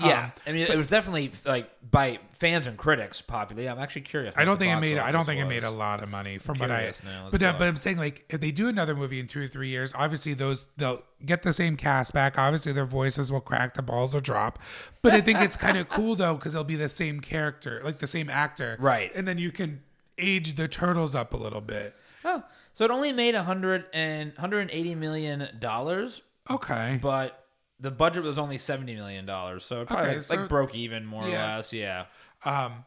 [0.00, 3.62] Yeah, Um, I mean, it was definitely like by fans and critics popular.
[3.62, 4.34] Yeah, I'm actually curious.
[4.36, 4.98] I don't think it made.
[4.98, 6.92] I don't think it made a lot of money from what I.
[7.04, 7.28] now.
[7.30, 9.68] But uh, but I'm saying like if they do another movie in two or three
[9.68, 12.38] years, obviously those they'll get the same cast back.
[12.38, 14.58] Obviously their voices will crack, the balls will drop.
[15.02, 17.98] But I think it's kind of cool though because it'll be the same character, like
[17.98, 19.12] the same actor, Right.
[19.14, 19.82] And then you can
[20.16, 21.94] age the turtles up a little bit.
[22.24, 22.42] Oh,
[22.74, 26.98] so it only made a hundred and hundred and eighty million dollars, Okay.
[27.02, 27.44] but
[27.80, 29.64] the budget was only seventy million dollars.
[29.64, 31.54] So it probably Okay, like, so- like broke even more Yeah.
[31.54, 31.72] or less.
[31.72, 32.06] Yeah.
[32.44, 32.84] Um,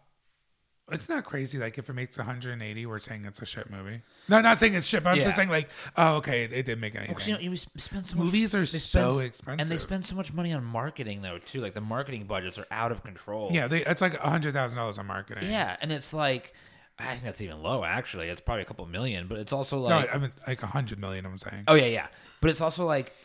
[0.92, 1.58] it's not crazy.
[1.58, 4.02] Like if it makes 180, we're saying it's a shit movie.
[4.28, 5.24] No, not saying it's shit, but I'm Yeah.
[5.24, 7.16] just saying like, oh, okay, it didn't make anything.
[7.26, 9.62] You know, you spend so much, Movies are they so expensive.
[9.62, 11.62] and they spend so much money on marketing though too.
[11.62, 13.52] Like the marketing budgets are out of control.
[13.54, 15.50] yeah, they, it's like hundred thousand dollars on marketing.
[15.50, 16.54] yeah, and it's like
[17.00, 17.86] I think that's even low.
[17.86, 20.68] Actually, it's probably a couple million, but it's also No, like I mean like a
[20.68, 21.26] hundred million.
[21.26, 21.64] I'm saying.
[21.70, 22.08] Oh yeah, yeah.
[22.42, 23.16] But it's also like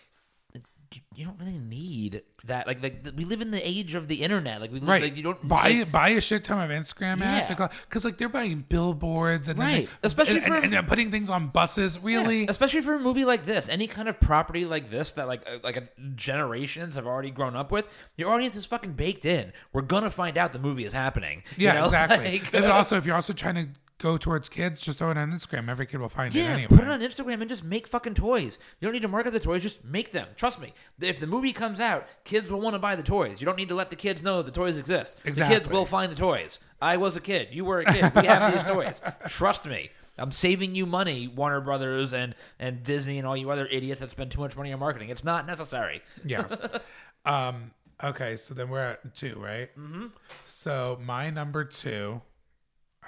[0.94, 2.66] you- you don't really need that.
[2.66, 4.60] Like, like we live in the age of the internet.
[4.60, 5.02] Like we live, Right.
[5.02, 7.68] like, you don't buy like, buy a shit ton of Instagram ads Yeah.
[7.88, 9.86] because like they're buying billboards and Right.
[10.02, 11.98] they- Especially and, and- for- and they're putting things on buses.
[11.98, 15.26] Really, Yeah, especially for a movie like this, any kind of property like this that
[15.26, 15.80] like uh, like uh,
[16.14, 19.52] generations have already grown up with, your audience is fucking baked in.
[19.72, 21.42] We're gonna find out the movie is happening.
[21.56, 21.84] you yeah, know?
[21.84, 22.40] exactly.
[22.40, 23.68] Like, and also, if you're also trying to
[23.98, 25.68] go towards kids, just throw it on Instagram.
[25.68, 26.68] Every kid will find it yeah, anyway.
[26.68, 28.58] put it on Instagram and just make fucking toys.
[28.80, 30.28] You don't need to market the toys; just make them.
[30.36, 30.74] Trust me.
[31.00, 33.40] If the movie comes out, kids will want to buy the toys.
[33.40, 35.16] You don't need to let the kids know that the toys exist.
[35.24, 35.54] Exactly.
[35.54, 36.60] The kids will find the toys.
[36.80, 37.48] I was a kid.
[37.52, 38.12] You were a kid.
[38.14, 39.00] We have these toys.
[39.28, 39.90] Trust me.
[40.18, 44.10] I'm saving you money, Warner Brothers and and Disney and all you other idiots that
[44.10, 45.10] spend too much money on marketing.
[45.10, 46.02] It's not necessary.
[46.24, 46.62] Yes.
[47.24, 47.72] um.
[48.04, 49.70] Okay, so then we're at two, right?
[49.74, 50.08] Mm-hmm.
[50.44, 52.20] So my number two,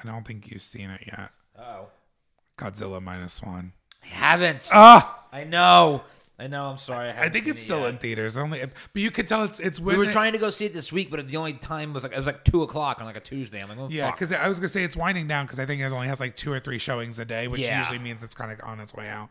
[0.03, 1.31] I don't think you've seen it yet.
[1.59, 1.89] Oh,
[2.57, 3.73] Godzilla minus one.
[4.03, 4.69] I haven't.
[4.73, 6.03] Ah, I know.
[6.41, 6.67] I know.
[6.67, 7.11] I'm sorry.
[7.11, 7.89] I, I think it's it still yet.
[7.91, 8.39] in theaters.
[8.39, 10.73] Only, but you can tell it's it's We were it- trying to go see it
[10.73, 13.17] this week, but the only time was like it was like two o'clock on like
[13.17, 13.61] a Tuesday.
[13.61, 15.81] I'm like, oh, Yeah, because I was gonna say it's winding down because I think
[15.81, 17.79] it only has like two or three showings a day, which Yeah.
[17.79, 19.31] usually means it's kind of on its way out.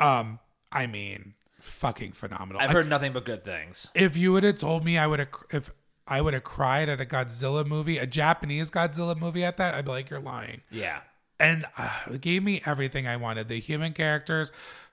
[0.00, 0.40] Um,
[0.72, 2.60] I mean, fucking phenomenal.
[2.60, 3.86] I've heard nothing but good things.
[3.94, 5.70] if you would have told me I would have if
[6.08, 9.84] I would have cried at a Godzilla movie, a Japanese Godzilla movie at that, I'd
[9.84, 10.62] be like, you're lying.
[10.70, 11.00] Yeah.
[11.38, 13.48] And uh, it gave me everything I wanted.
[13.48, 14.50] The human characters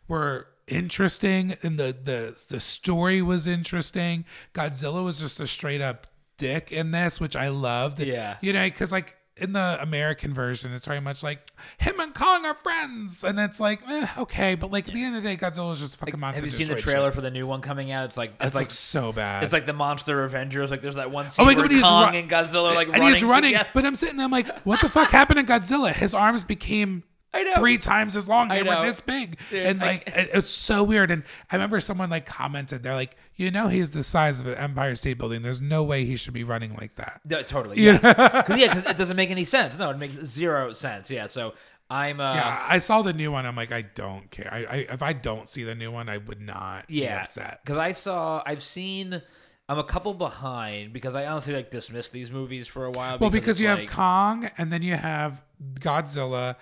[0.08, 4.26] were interesting, and the the the story was interesting.
[4.54, 6.06] Godzilla was just a straight up
[6.38, 8.00] dick in this, which I loved.
[8.00, 8.38] Yeah.
[8.42, 9.18] you know, because like.
[9.38, 13.60] In the American version, it's very much like him and Kong are friends, and it's
[13.60, 15.98] like, eh, okay, but like at the end of the day, Godzilla is just a
[15.98, 16.42] fucking monster.
[16.46, 17.16] Have you seen the trailer shit.
[17.16, 18.06] for the new one coming out?
[18.06, 19.44] It's like It it's like looks so bad.
[19.44, 20.72] it's like the Monster Avengers.
[20.72, 22.88] Like there's that one scene Oh my God, he's Kong ru- and Godzilla are like
[22.88, 23.14] and running.
[23.14, 23.70] he's running, together.
[23.74, 25.92] but I'm sitting there, I'm like, what the fuck happened to Godzilla?
[25.94, 27.04] His arms became
[27.36, 27.54] I know.
[27.56, 28.52] three times as long.
[28.52, 28.80] I They know.
[28.80, 31.12] were this big, Dude, and like it- it's so weird.
[31.12, 34.56] And I remember someone like commented, they're like, you know, he's the size of an
[34.56, 35.42] Empire State Building.
[35.42, 37.22] There's no way he should be running like that.
[37.26, 37.78] No, totally.
[37.82, 38.02] Yes.
[38.02, 39.78] Cause, yeah, because it doesn't make any sense.
[39.78, 41.10] No, it makes zero sense.
[41.12, 41.28] Yeah.
[41.28, 41.54] So
[41.90, 42.20] I'm.
[42.20, 43.46] Uh, Yeah, I saw the new one.
[43.46, 44.50] I'm like, I don't care.
[44.52, 47.22] I, I if I don't see the new one, I would not be yeah.
[47.22, 47.60] upset.
[47.64, 48.42] Because I saw.
[48.46, 49.22] I've seen.
[49.68, 53.18] I'm a couple behind because I honestly like dismissed these movies for a while.
[53.20, 55.42] Well, because it's you like- have Kong, and then you have
[55.80, 56.56] Godzilla,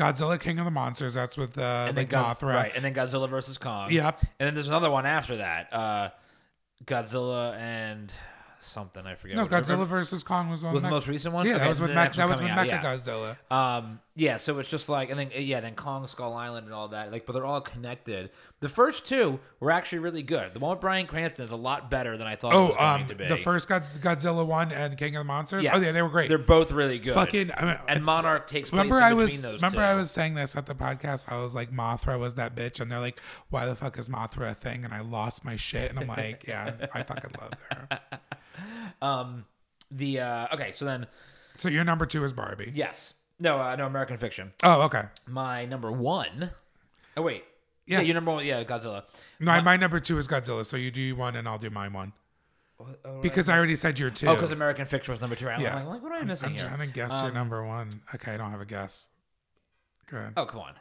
[0.00, 1.14] Godzilla King of the Monsters.
[1.14, 2.54] That's with uh, and like then Godz- Mothra.
[2.54, 2.72] right?
[2.74, 3.90] And then Godzilla versus Kong.
[3.90, 4.18] Yep.
[4.38, 5.72] And then there's another one after that.
[5.72, 6.10] Uh,
[6.84, 8.12] Godzilla and
[8.60, 9.36] something I forget.
[9.36, 10.72] No, Godzilla versus Kong was one.
[10.74, 11.46] was the most recent one.
[11.46, 12.82] Yeah, Okay, that was with that was with Mecha.
[12.82, 13.36] Godzilla.
[13.50, 16.88] Um, yeah, so it's just like, and then yeah, then Kong Skull Island and all
[16.88, 18.30] that, like, but they're all connected.
[18.60, 20.52] The first two were actually really good.
[20.52, 23.06] The one with Bryan Cranston is a lot better than I thought it Oh, um,
[23.06, 23.26] to be.
[23.28, 25.64] the first God, Godzilla one and King of the Monsters.
[25.64, 25.74] Yes.
[25.76, 26.28] Oh yeah, they were great.
[26.28, 27.14] They're both really good.
[27.14, 27.52] Fucking.
[27.56, 29.82] I mean, and Monarch takes place remember in I between was those remember two.
[29.84, 31.30] I was saying this at the podcast.
[31.32, 34.50] I was like, Mothra was that bitch, and they're like, why the fuck is Mothra
[34.50, 34.84] a thing?
[34.84, 38.00] And I lost my shit, and I'm like, yeah, I fucking love her.
[39.02, 39.44] um
[39.90, 41.06] the uh okay, so then
[41.56, 42.72] So your number two is Barbie.
[42.74, 44.52] yes, no, uh, no American Fiction.
[44.62, 45.04] Oh, okay.
[45.26, 46.50] My number one.
[47.16, 47.44] Oh wait,
[47.86, 47.98] Yeah.
[47.98, 48.44] yeah, your number one.
[48.46, 49.02] Yeah, Godzilla.
[49.40, 50.64] My, my number two is Godzilla.
[50.64, 52.12] So you do one, and I'll do mine one.
[53.20, 54.26] because I already said your two.
[54.28, 55.48] Oh, because American Fiction was number two.
[55.48, 55.74] I'm Yeah.
[55.76, 56.66] like, like, what am I missing I'm here?
[56.66, 57.90] trying to guess your Um, number one.
[58.14, 59.08] Okay, I don't have a guess.
[60.10, 60.32] Go ahead.
[60.36, 60.74] Oh, come on.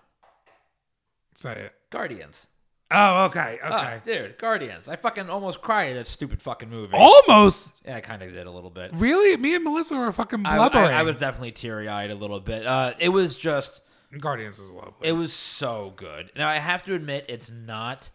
[1.35, 1.73] Say it.
[1.89, 2.47] Guardians.
[2.91, 4.01] Oh, okay, Oh, okay.
[4.03, 4.87] dude, Guardians.
[4.87, 6.95] I fucking almost cried at that stupid fucking movie.
[6.95, 7.73] Almost.
[7.85, 8.91] Yeah, I kind of did a little bit.
[8.95, 9.37] Really?
[9.37, 10.85] Me and Melissa were fucking I, blubbering.
[10.85, 12.65] I, I was definitely teary eyed a little bit.
[12.65, 13.83] Uh, it was just,
[14.19, 15.07] Guardians was lovely.
[15.07, 16.31] it was so good.
[16.35, 18.09] Now I have to admit, it's not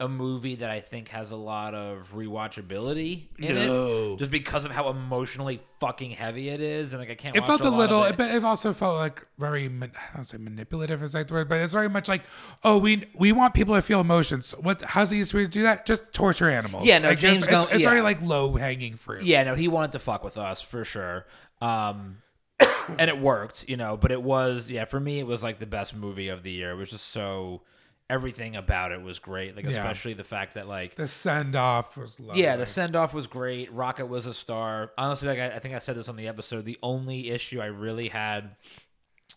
[0.00, 4.14] a movie that I think has a lot of rewatchability in No.
[4.14, 7.36] it, just because of how emotionally fucking heavy it is, and like I can't.
[7.36, 8.16] it felt a little, it.
[8.16, 9.66] but it also felt like very.
[9.66, 12.22] I don't say manipulative is that the word, but it's very much like,
[12.64, 14.52] oh, we we want people to feel emotions.
[14.60, 14.82] What?
[14.82, 15.86] How's the easiest way to do that?
[15.86, 16.86] Just torture animals.
[16.86, 17.88] Yeah, no, Like, James it's, it's, Gunn- it's yeah.
[17.88, 19.22] very like low hanging fruit.
[19.22, 21.26] Yeah, no, he wanted to fuck with us for sure.
[21.60, 22.18] Um,
[22.98, 25.66] and it worked, you know, but it was, yeah, for me, it was like the
[25.66, 26.72] best movie of the year.
[26.72, 27.62] It was just so,
[28.10, 29.56] everything about it was great.
[29.56, 29.70] Like, Yeah.
[29.72, 32.42] especially the fact that, like, The send off was lovely.
[32.42, 33.72] yeah, the send off was great.
[33.72, 34.92] Rocket was a star.
[34.98, 36.64] Honestly, like, I, I think I said this on the episode.
[36.66, 38.56] The only issue I really had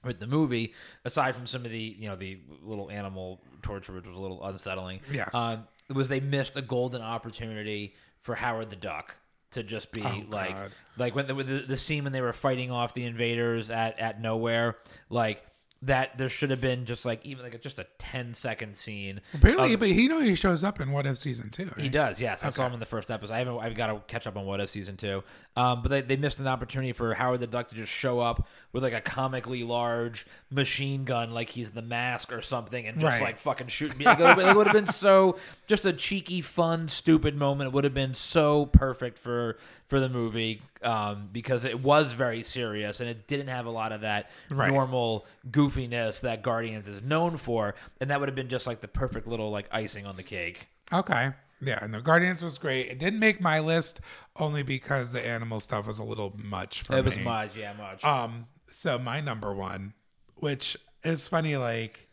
[0.03, 0.73] with the movie,
[1.05, 4.45] aside from some of the, you know, the little animal torture, which was a little
[4.45, 5.33] unsettling, Yes.
[5.33, 5.57] uh,
[5.93, 9.15] was they missed a golden opportunity for Howard the Duck
[9.51, 10.71] to just be Oh, like, God.
[10.97, 13.97] like when the, with the the scene when they were fighting off the invaders at
[13.97, 14.75] at nowhere,
[15.09, 15.41] like
[15.87, 19.19] that there should have been just like even like a, just a 10 second scene
[19.33, 21.69] Apparently, of- but he know he shows up in What If season two.
[21.77, 22.43] he does, yes.
[22.43, 23.33] I saw him in the first episode.
[23.33, 23.57] I haven't.
[23.59, 25.23] I've got to catch up on What If season two.
[25.57, 28.47] Um, but they, they missed an opportunity for Howard the Duck to just show up
[28.73, 33.19] with like a comically large machine gun, like he's the mask or something, and just
[33.19, 33.25] Right.
[33.29, 34.05] like fucking shoot me.
[34.05, 37.69] Like, it would have been so just a cheeky, fun, stupid moment.
[37.69, 42.43] It would have been so perfect for for the movie um, because it was very
[42.43, 44.71] serious and it didn't have a lot of that Right.
[44.71, 48.87] normal goofiness that Guardians is known for, and that would have been just like the
[48.87, 50.67] perfect little like icing on the cake.
[50.93, 51.31] Okay.
[51.59, 52.87] Yeah, and the Guardians was great.
[52.87, 53.99] It didn't make my list
[54.35, 57.11] only because the animal stuff was a little much for It me.
[57.11, 58.03] It was much, yeah, much.
[58.03, 59.93] Um, so my number one,
[60.35, 62.07] which is funny, like,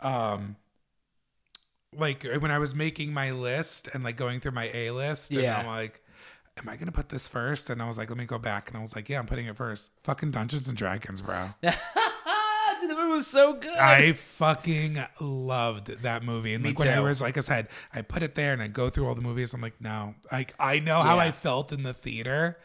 [0.00, 0.56] um,
[1.96, 5.60] like when I was making my list and like going through my A list, Yeah.
[5.60, 6.02] and I'm like,
[6.58, 7.70] am I gonna put this first?
[7.70, 9.46] And I was like, let me go back, and I was like, yeah, I'm putting
[9.46, 9.90] it first.
[10.02, 11.48] Fucking Dungeons and Dragons, bro.
[13.14, 13.76] Dude, the movie was so good.
[13.78, 16.54] I fucking loved that movie.
[16.54, 18.68] And Me like when I was like I said, I put it there and I
[18.68, 19.54] go through all the movies.
[19.54, 21.22] I'm like, no, like I know how Yeah.
[21.24, 22.58] I felt in the theater,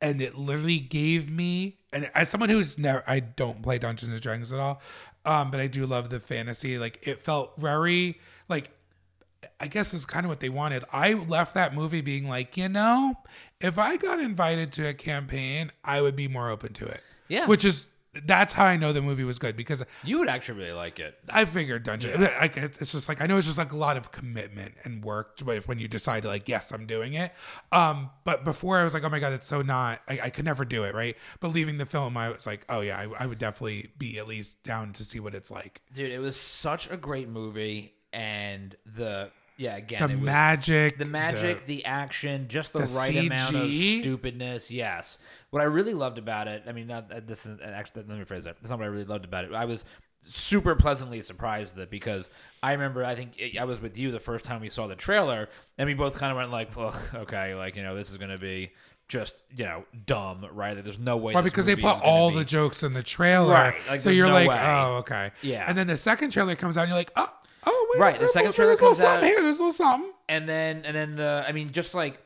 [0.00, 1.78] and it literally gave me.
[1.92, 4.80] And as someone who's never, I don't play Dungeons and Dragons at all,
[5.24, 6.78] um, but I do love the fantasy.
[6.78, 8.70] Like it felt very like.
[9.60, 10.84] I guess is kind of what they wanted.
[10.92, 13.16] I left that movie being like, you know,
[13.60, 17.02] if I got invited to a campaign, I would be more open to it.
[17.28, 17.46] Yeah.
[17.46, 17.86] Which is
[18.24, 21.14] that's how I know the movie was good because you would actually really like it.
[21.28, 22.20] I figured dungeon.
[22.22, 25.36] Like it's just like I know it's just like a lot of commitment and work
[25.38, 27.32] to- when you decide to like yes I'm doing it.
[27.72, 30.44] Um, but before I was like oh my god it's so not I, I could
[30.44, 31.16] never do it right.
[31.40, 34.26] But leaving the film I was like oh yeah I, I would definitely be at
[34.26, 35.82] least down to see what it's like.
[35.92, 40.98] Dude, it was such a great movie and the yeah, again, The it was magic,
[40.98, 44.00] the magic, the, action, just the, the right amount of CG.
[44.00, 44.70] stupidness.
[44.70, 45.18] Yes.
[45.50, 48.24] What I really loved about it, I mean, not, uh, this is actually let me
[48.24, 48.56] phrase that.
[48.60, 49.52] That's not what I really loved about it.
[49.52, 49.84] I was
[50.22, 52.30] super pleasantly surprised that because
[52.62, 55.48] I remember I think I was with you the first time we saw the trailer
[55.76, 58.30] and we both kind of went like, "Ugh, okay, like you know, this is going
[58.30, 58.72] to be
[59.08, 60.74] just you know dumb, right?
[60.74, 61.32] That there's no way.
[61.34, 63.54] Well, this because they movie put is gonna all be- the jokes in the trailer,
[63.54, 64.58] Right, like, so there's you're no like, way.
[64.60, 65.64] oh, okay, Yeah.
[65.66, 67.30] And then the second trailer comes out, and you're like, oh,
[67.66, 70.12] oh, wait, Right, the second trailer there's a comes out- here, there's a little something.
[70.28, 72.20] and then and then the I mean just like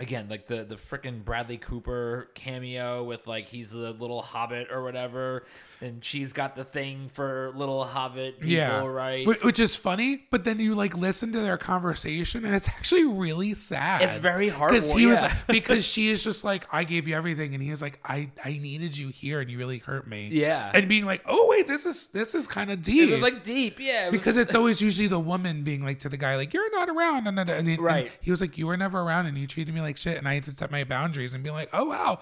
[0.00, 4.82] again like the the freaking Bradley Cooper cameo with like he's the little hobbit or
[4.82, 5.46] whatever
[5.82, 10.44] and she's got the thing for little hobbit people yeah, right Which is funny, but
[10.44, 14.02] then you like listen to their conversation, and it's actually really sad.
[14.02, 17.14] It's very hard because he heartwarming, was because she is just like, I gave you
[17.16, 20.28] everything, and he was like, I I needed you here, and you really hurt me.
[20.32, 20.70] Yeah.
[20.72, 23.10] and being like, oh wait, this is this is kind of deep.
[23.10, 25.98] it was like deep yeah it was- because it's always usually the woman being like
[26.00, 28.10] to the guy like you're not around and, and, and, and Right.
[28.20, 30.34] he was like you were never around and you treated me like shit and I
[30.34, 32.20] had to set my boundaries and be like oh wow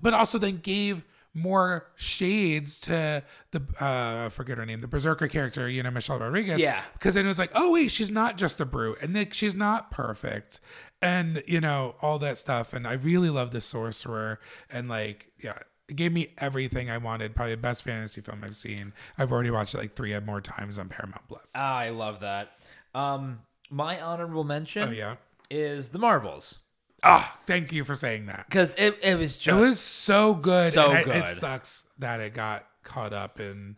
[0.00, 1.04] but also then gave
[1.34, 3.22] more shades to
[3.52, 6.82] the uh I forget her name the berserker character you know Michelle Rodriguez Yeah.
[6.92, 9.54] because then it was like oh wait she's not just a brute and like she's
[9.54, 10.60] not perfect
[11.00, 15.58] and you know all that stuff and I really love the sorcerer and like yeah
[15.88, 17.34] it gave me everything I wanted.
[17.34, 18.92] Probably the best fantasy film I've seen.
[19.18, 21.52] I've already watched it like three more times on Paramount Plus.
[21.56, 22.52] Ah, I love that
[22.94, 25.16] um my honorable mention Oh yeah.
[25.50, 26.58] is the Marvels
[27.04, 28.46] Ah, thank you for saying that.
[28.48, 30.72] because it, it was just It was so good.
[30.72, 31.16] So and I- good.
[31.16, 33.76] It sucks that it got caught up in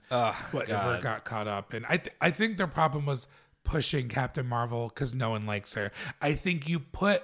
[0.51, 1.03] whatever God.
[1.03, 1.85] got caught up in.
[1.89, 3.27] I th- I think the problem was
[3.64, 5.91] pushing Captain Marvel because no one likes her.
[6.20, 7.22] I think you put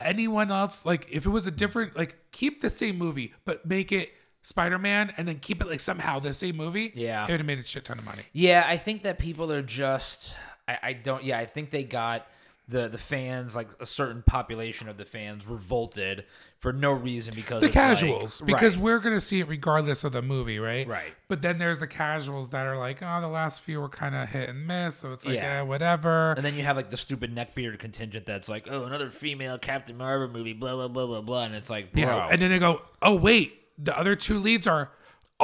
[0.00, 3.92] anyone else like if it was a different like keep the same movie but make
[3.92, 6.92] it Spider-Man and then keep it like somehow the same movie.
[6.94, 7.24] Yeah.
[7.24, 8.22] it would have made a shit ton of money.
[8.32, 10.34] Yeah, I think that people are just.
[10.68, 11.24] I, I don't.
[11.24, 12.26] Yeah, I think they got
[12.66, 16.24] the the fans like a certain population of the fans revolted
[16.58, 18.82] for no reason because the it's like- casuals because Right.
[18.84, 20.88] we're gonna see it regardless of the movie, right?
[20.88, 21.12] Right.
[21.28, 24.30] But then there's the casuals that are like, oh, the last few were kind of
[24.30, 25.58] hit and miss, so it's like, Yeah.
[25.58, 26.32] eh, whatever.
[26.32, 29.96] And then you have like the stupid neckbeard contingent that's like, oh, another female Captain
[29.98, 32.58] Marvel movie, blah blah blah blah blah, and it's like, bro, Yeah, and then they
[32.58, 34.90] go, oh wait, the other two leads are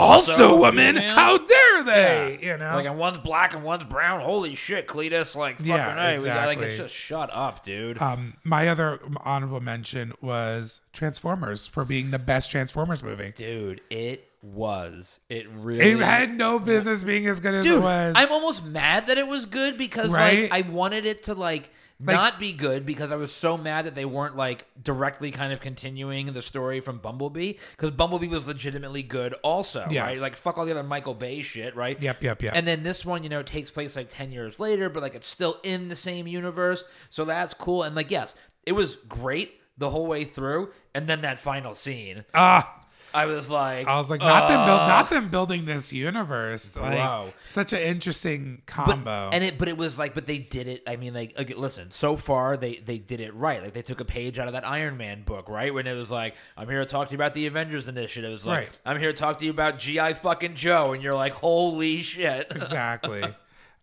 [0.00, 0.96] also, women.
[0.96, 1.14] female?
[1.14, 2.38] How dare they?
[2.42, 4.20] You know, like, and one's black and one's brown.
[4.20, 5.34] Holy shit, Cletus!
[5.36, 6.18] Like, fucking Yeah, A.
[6.18, 8.00] We got, like, it's just shut up, dude.
[8.00, 13.32] um, my other honorable mention was Transformers for being the best Transformers movie.
[13.36, 15.20] dude, it was.
[15.28, 15.84] It really.
[15.90, 18.14] It had no business being as good as dude, it was.
[18.16, 20.50] I'm almost mad that it was good because Right?
[20.50, 21.70] like I wanted it to like.
[22.02, 25.52] Like- not be good because I was so mad that they weren't like directly kind
[25.52, 30.06] of continuing the story from Bumblebee because Bumblebee was legitimately good also, Yes.
[30.06, 30.18] right?
[30.18, 32.00] Like fuck all the other Michael Bay shit, right?
[32.00, 32.52] Yep, yep, yep.
[32.54, 35.26] And then this one, you know, takes place like 10 years later, but like it's
[35.26, 36.84] still in the same universe.
[37.10, 37.82] So that's cool.
[37.82, 38.34] And like, yes,
[38.64, 40.70] it was great the whole way through.
[40.94, 42.76] And then that final scene, ah.
[43.14, 46.76] I was like, I was like, not them, build, not them building this universe.
[46.76, 47.32] Like, Bro.
[47.46, 49.30] such an interesting But, combo.
[49.32, 50.82] and it, but it was like, but they did it.
[50.86, 51.90] I mean, like, okay, listen.
[51.90, 53.62] So far, they they did it right.
[53.62, 55.72] Like, they took a page out of that Iron Man book, right?
[55.74, 58.32] When it was like, "I'm here to talk to you about the Avengers Initiative." It
[58.32, 58.78] was like, Right.
[58.86, 62.48] "I'm here to talk to you about GI fucking Joe," and you're like, "Holy shit!"
[62.54, 63.22] exactly.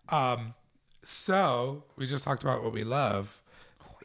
[0.09, 0.53] um,
[1.03, 3.36] so we just talked about what we love.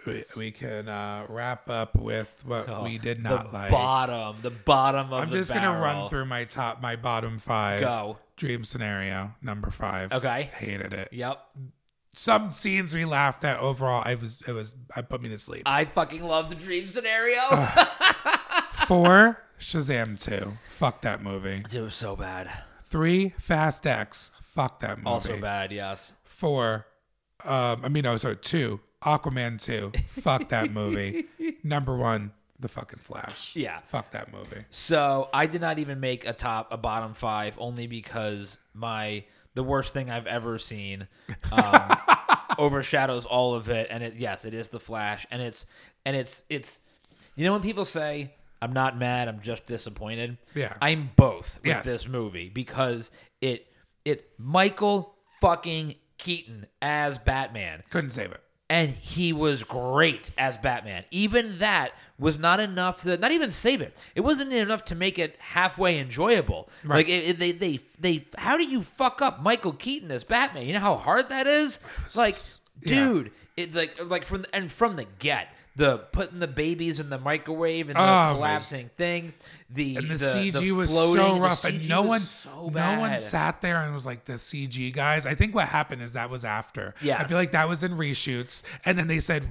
[0.07, 3.71] We, we can uh, wrap up with what we did not Oh, the like.
[3.71, 7.81] bottom, the bottom of I'm just gonna run through my top, my bottom five.
[7.81, 8.19] Go.
[8.37, 10.13] Dream scenario number five.
[10.13, 10.51] Okay.
[10.59, 11.09] hated it.
[11.13, 11.39] Yep,
[12.15, 13.61] Some scenes we laughed at.
[13.61, 15.63] Overall, I was it was I put me to sleep.
[15.67, 17.41] I fucking love the dream scenario.
[18.87, 20.53] Four, Shazam two.
[20.71, 21.63] Fuck that movie.
[21.73, 22.51] it was so bad,
[22.85, 24.31] Three, Fast X.
[24.43, 25.09] Fuck that movie.
[25.09, 25.73] also bad.
[25.73, 26.87] Yes, Four,
[27.45, 29.93] um, I mean, no, sorry, two, Aquaman 2.
[30.07, 31.27] Fuck that movie.
[31.65, 33.55] Number one, The fucking Flash.
[33.57, 33.81] Yeah.
[33.85, 34.65] Fuck that movie.
[34.71, 39.25] So I did not even make a top, a bottom five, only because my
[39.55, 41.09] the worst thing I've ever seen
[41.51, 41.97] um,
[42.59, 43.89] overshadows all of it.
[43.91, 45.67] And it, yes, it is the Flash, and it's
[46.07, 46.81] and it's it's
[47.37, 48.33] you know when people say
[48.63, 50.39] I'm not mad, I'm just disappointed.
[50.55, 50.73] Yeah.
[50.81, 51.85] I'm both with Yes.
[51.85, 53.67] this movie because it
[54.05, 58.41] it Michael fucking Keaton as Batman Couldn't save it.
[58.73, 61.05] And he was great as Batman.
[61.11, 63.95] Even that was not enough to not even save it.
[64.15, 66.71] It wasn't enough to make it halfway enjoyable.
[66.83, 66.97] Right.
[66.97, 70.67] Like it, it- they they they how do you fuck up Michael Keaton as Batman?
[70.67, 71.81] You know how hard that is?
[72.17, 72.35] Like
[72.81, 72.89] yeah.
[72.95, 77.19] dude, it like like from and from the get the putting the babies in the
[77.19, 79.33] microwave and the Oh, collapsing thing,
[79.71, 82.71] the And the, the CG was floating, so the rough, and no was one, so
[82.75, 85.25] no one sat there and was like the CG guys.
[85.25, 86.95] I think what happened is that was after.
[87.01, 89.49] Yeah, I feel like that was in reshoots, and then they said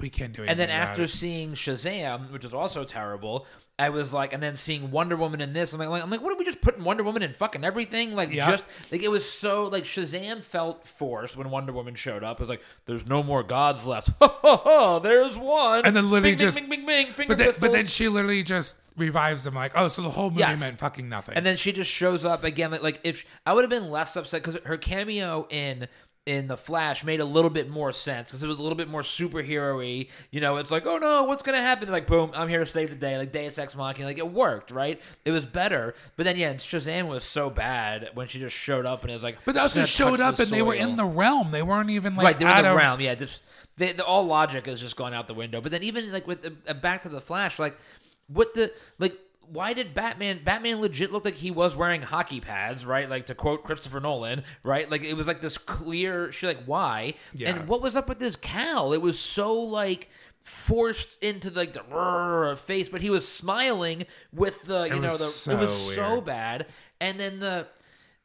[0.00, 0.48] we can't do it.
[0.48, 3.46] And then after seeing Shazam, which is also terrible,
[3.80, 6.32] I was like, and then seeing Wonder Woman in this, I'm like, I'm like, what
[6.32, 8.14] are we just putting Wonder Woman in fucking everything?
[8.16, 8.50] Like, Yeah.
[8.50, 12.38] just like it was so like Shazam felt forced when Wonder Woman showed up.
[12.38, 14.10] It was like, there's no more gods left.
[14.20, 14.98] Ha ha ha!
[14.98, 15.84] There's one.
[15.86, 18.08] And then literally bing, just- bing, bing, bing, bing, finger but then, but then she
[18.08, 20.58] literally just revives him like, oh, so the whole movie Yes.
[20.60, 21.36] meant fucking nothing.
[21.36, 22.72] And then she just shows up again.
[22.72, 25.86] Like, like if I would have been less upset because her cameo in
[26.28, 28.88] in the Flash made a little bit more sense because it was a little bit
[28.88, 30.06] more superhero-y.
[30.30, 31.90] You know, it's like, oh no, what's gonna happen?
[31.90, 33.16] Like, boom, I'm here to save the day.
[33.16, 34.06] Like Deus Ex Machina.
[34.06, 35.00] Like it worked, right?
[35.24, 35.94] It was better.
[36.16, 39.14] But then yeah, and Shazam was so bad when she just showed up and it
[39.14, 41.50] was like, but they also showed up the and they were in the realm.
[41.50, 42.38] They weren't even like right.
[42.38, 43.00] They were in the of- realm.
[43.00, 43.40] Yeah, just
[43.78, 45.62] they, the, all logic has just gone out the window.
[45.62, 47.78] But then even like with the, uh, back to the Flash, like
[48.26, 49.16] what the like.
[49.52, 50.40] Why did Batman?
[50.44, 53.08] Batman legit looked like he was wearing hockey pads, right?
[53.08, 54.90] Like to quote Christopher Nolan, right?
[54.90, 56.56] Like it was like this clear shit.
[56.56, 57.14] Like why?
[57.34, 57.50] Yeah.
[57.56, 58.92] And what was up with this cowl?
[58.92, 60.08] It was so like
[60.42, 65.52] forced into like the face, but he was smiling with the you know the so
[65.52, 66.66] it was so bad.
[67.00, 67.66] And then the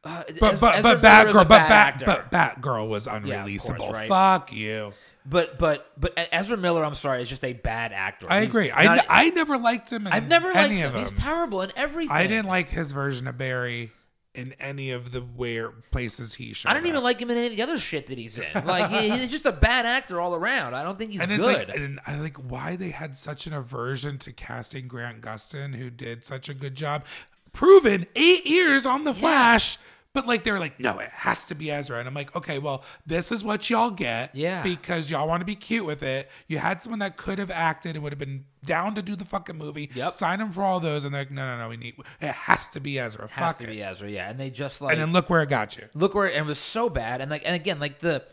[0.04, 3.08] uh, But Ez- but Ezra but Miller is a Batgirl, but Bat, but Batgirl was
[3.08, 3.92] course, unreleasable.
[3.92, 4.10] right.
[4.10, 4.94] Fuck you.
[5.26, 8.28] But but but Ezra Miller, I'm sorry, is just a bad actor.
[8.30, 8.72] I He's agree.
[8.72, 10.06] I, not- I never liked him.
[10.08, 10.88] In I've never liked any him.
[10.88, 11.02] of them.
[11.02, 12.16] He's terrible in everything.
[12.16, 13.92] I didn't like his version of Barry
[14.36, 16.70] in any of the where places he showed.
[16.70, 17.04] I don't even up.
[17.04, 18.66] like him in any of the other shit that he's in.
[18.66, 20.74] Like he, he's just a bad actor all around.
[20.74, 21.70] I don't think he's And it's good.
[21.70, 25.90] like, and I like why they had such an aversion to casting Grant Gustin, who
[25.92, 27.06] did such a good job,
[27.54, 29.78] proven eight years on the Flash,
[30.14, 32.60] But like they were like, no, it has to be Ezra, and I'm like, okay,
[32.60, 34.62] well, this is what y'all get, Yeah.
[34.62, 36.30] because y'all want to be cute with it.
[36.48, 39.26] You had someone that could have acted and would have been down to do the
[39.26, 39.90] fucking movie.
[39.94, 40.14] Yep.
[40.14, 42.68] sign him for all those, and they're like, no, no, no, we need it has
[42.70, 43.28] to be Ezra.
[43.28, 43.72] Has Fuck to it.
[43.72, 44.30] be Ezra, yeah.
[44.30, 45.86] And they just like And then look where it got you.
[45.96, 48.24] look where and it was so bad and like and again like the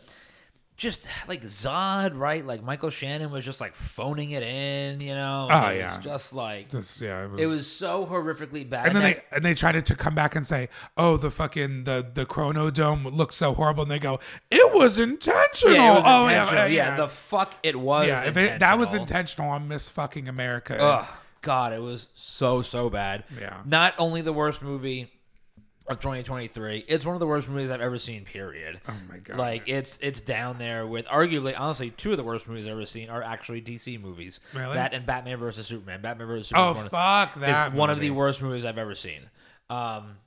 [0.81, 2.45] just like Zod, right?
[2.45, 5.47] Like Michael Shannon was just like phoning it in, you know.
[5.49, 5.99] Oh, It was yeah.
[5.99, 7.41] just like This, yeah, it was.
[7.41, 8.87] it was so horrifically bad.
[8.87, 11.83] and then that- they and they tried to come back and say, "Oh, the fucking
[11.83, 14.19] the the Chrono Dome looks so horrible," and they go,
[14.49, 16.67] "It was intentional." yeah, it was oh, intentional.
[16.69, 18.07] yeah, Yeah, the fuck it was.
[18.07, 18.23] yeah.
[18.25, 19.49] If it, that was intentional.
[19.51, 21.05] on Miss Fucking America, Ugh,
[21.41, 23.23] God, it was so so bad.
[23.39, 23.57] Yeah.
[23.65, 25.11] Not only the worst movie
[25.87, 28.23] of 2023, it's one of the worst movies I've ever seen.
[28.23, 28.79] Period.
[28.87, 29.37] Oh my God.
[29.37, 32.85] Like it's it's down there with arguably, honestly, two of the worst movies I've ever
[32.85, 34.39] seen are actually DC movies.
[34.53, 34.75] Really?
[34.75, 36.01] That and Batman versus Superman.
[36.01, 36.67] Batman versus Superman.
[36.67, 39.21] oh is one of- fuck that, is one of the worst movies I've ever seen.
[39.69, 40.17] Um,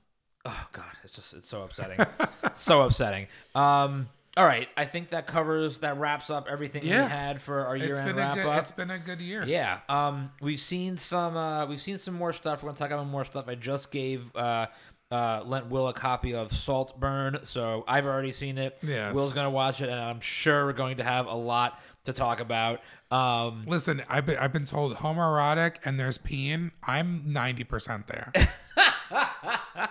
[0.45, 1.99] oh god, it's just it's so upsetting,
[2.53, 3.27] so upsetting.
[3.55, 7.05] Um, all right, I think that covers that wraps up everything Yeah.
[7.05, 8.45] we had for our year-end wrap good.
[8.45, 8.59] up.
[8.59, 9.45] It's been a good year.
[9.45, 9.79] Yeah.
[9.87, 11.37] Um, we've seen some.
[11.37, 12.61] Uh, we've seen some more stuff.
[12.61, 13.45] We're gonna talk about more stuff.
[13.47, 14.65] I just gave uh,
[15.11, 18.77] uh, lent Will a copy of Saltburn, so I've already seen it.
[18.81, 19.13] Yes.
[19.13, 22.39] Will's gonna watch it, and I'm sure we're going to have a lot to talk
[22.39, 22.81] about.
[23.11, 26.71] Um, Listen, I've been I've been told homoerotic and there's peeing.
[26.83, 28.33] I'm ninety percent there.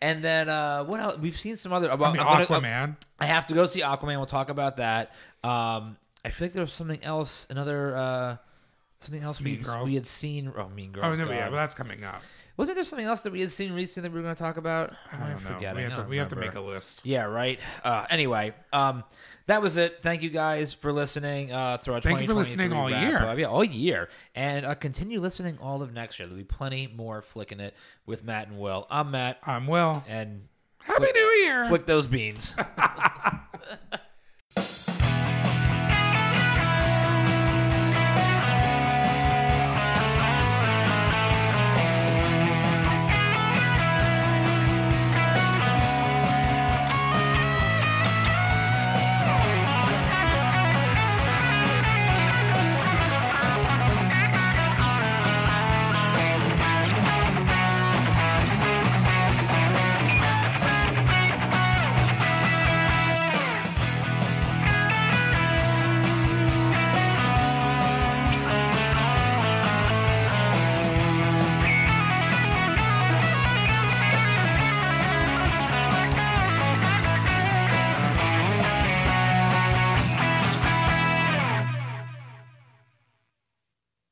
[0.00, 1.18] and then uh, what else?
[1.18, 1.88] We've seen some other.
[1.88, 2.96] About I mean, I'm gonna- Aquaman.
[3.18, 4.16] I have to go see Aquaman.
[4.16, 5.12] We'll talk about that.
[5.42, 7.46] Um, I feel like there was something else.
[7.50, 7.96] Another.
[7.96, 8.36] Uh,
[9.00, 9.88] Something else we Mean had, Girls.
[9.88, 10.52] we had seen.
[10.56, 11.06] Oh, Mean Girls.
[11.06, 11.50] oh no, yeah, God.
[11.50, 12.20] but that's coming up.
[12.58, 14.56] Wasn't there something else that we had seen recently that we were going to talk
[14.56, 14.92] about?
[15.12, 15.36] I know.
[15.38, 15.76] forgetting?
[15.76, 17.00] We have I to don't we have to make a list.
[17.04, 17.60] Yeah, right.
[17.84, 19.04] Uh, anyway, um,
[19.46, 19.98] that was it.
[20.02, 23.18] Thank you guys for listening uh, through our Thank you for listening all year.
[23.18, 23.38] up.
[23.38, 26.26] Yeah, all year, and uh, continue listening all of next year.
[26.26, 27.74] There'll be plenty more flicking it
[28.06, 28.88] with Matt and Will.
[28.90, 30.02] I'm Matt, I'm Will.
[30.08, 30.48] and
[30.80, 31.66] Happy New Year.
[31.66, 32.56] flick those beans.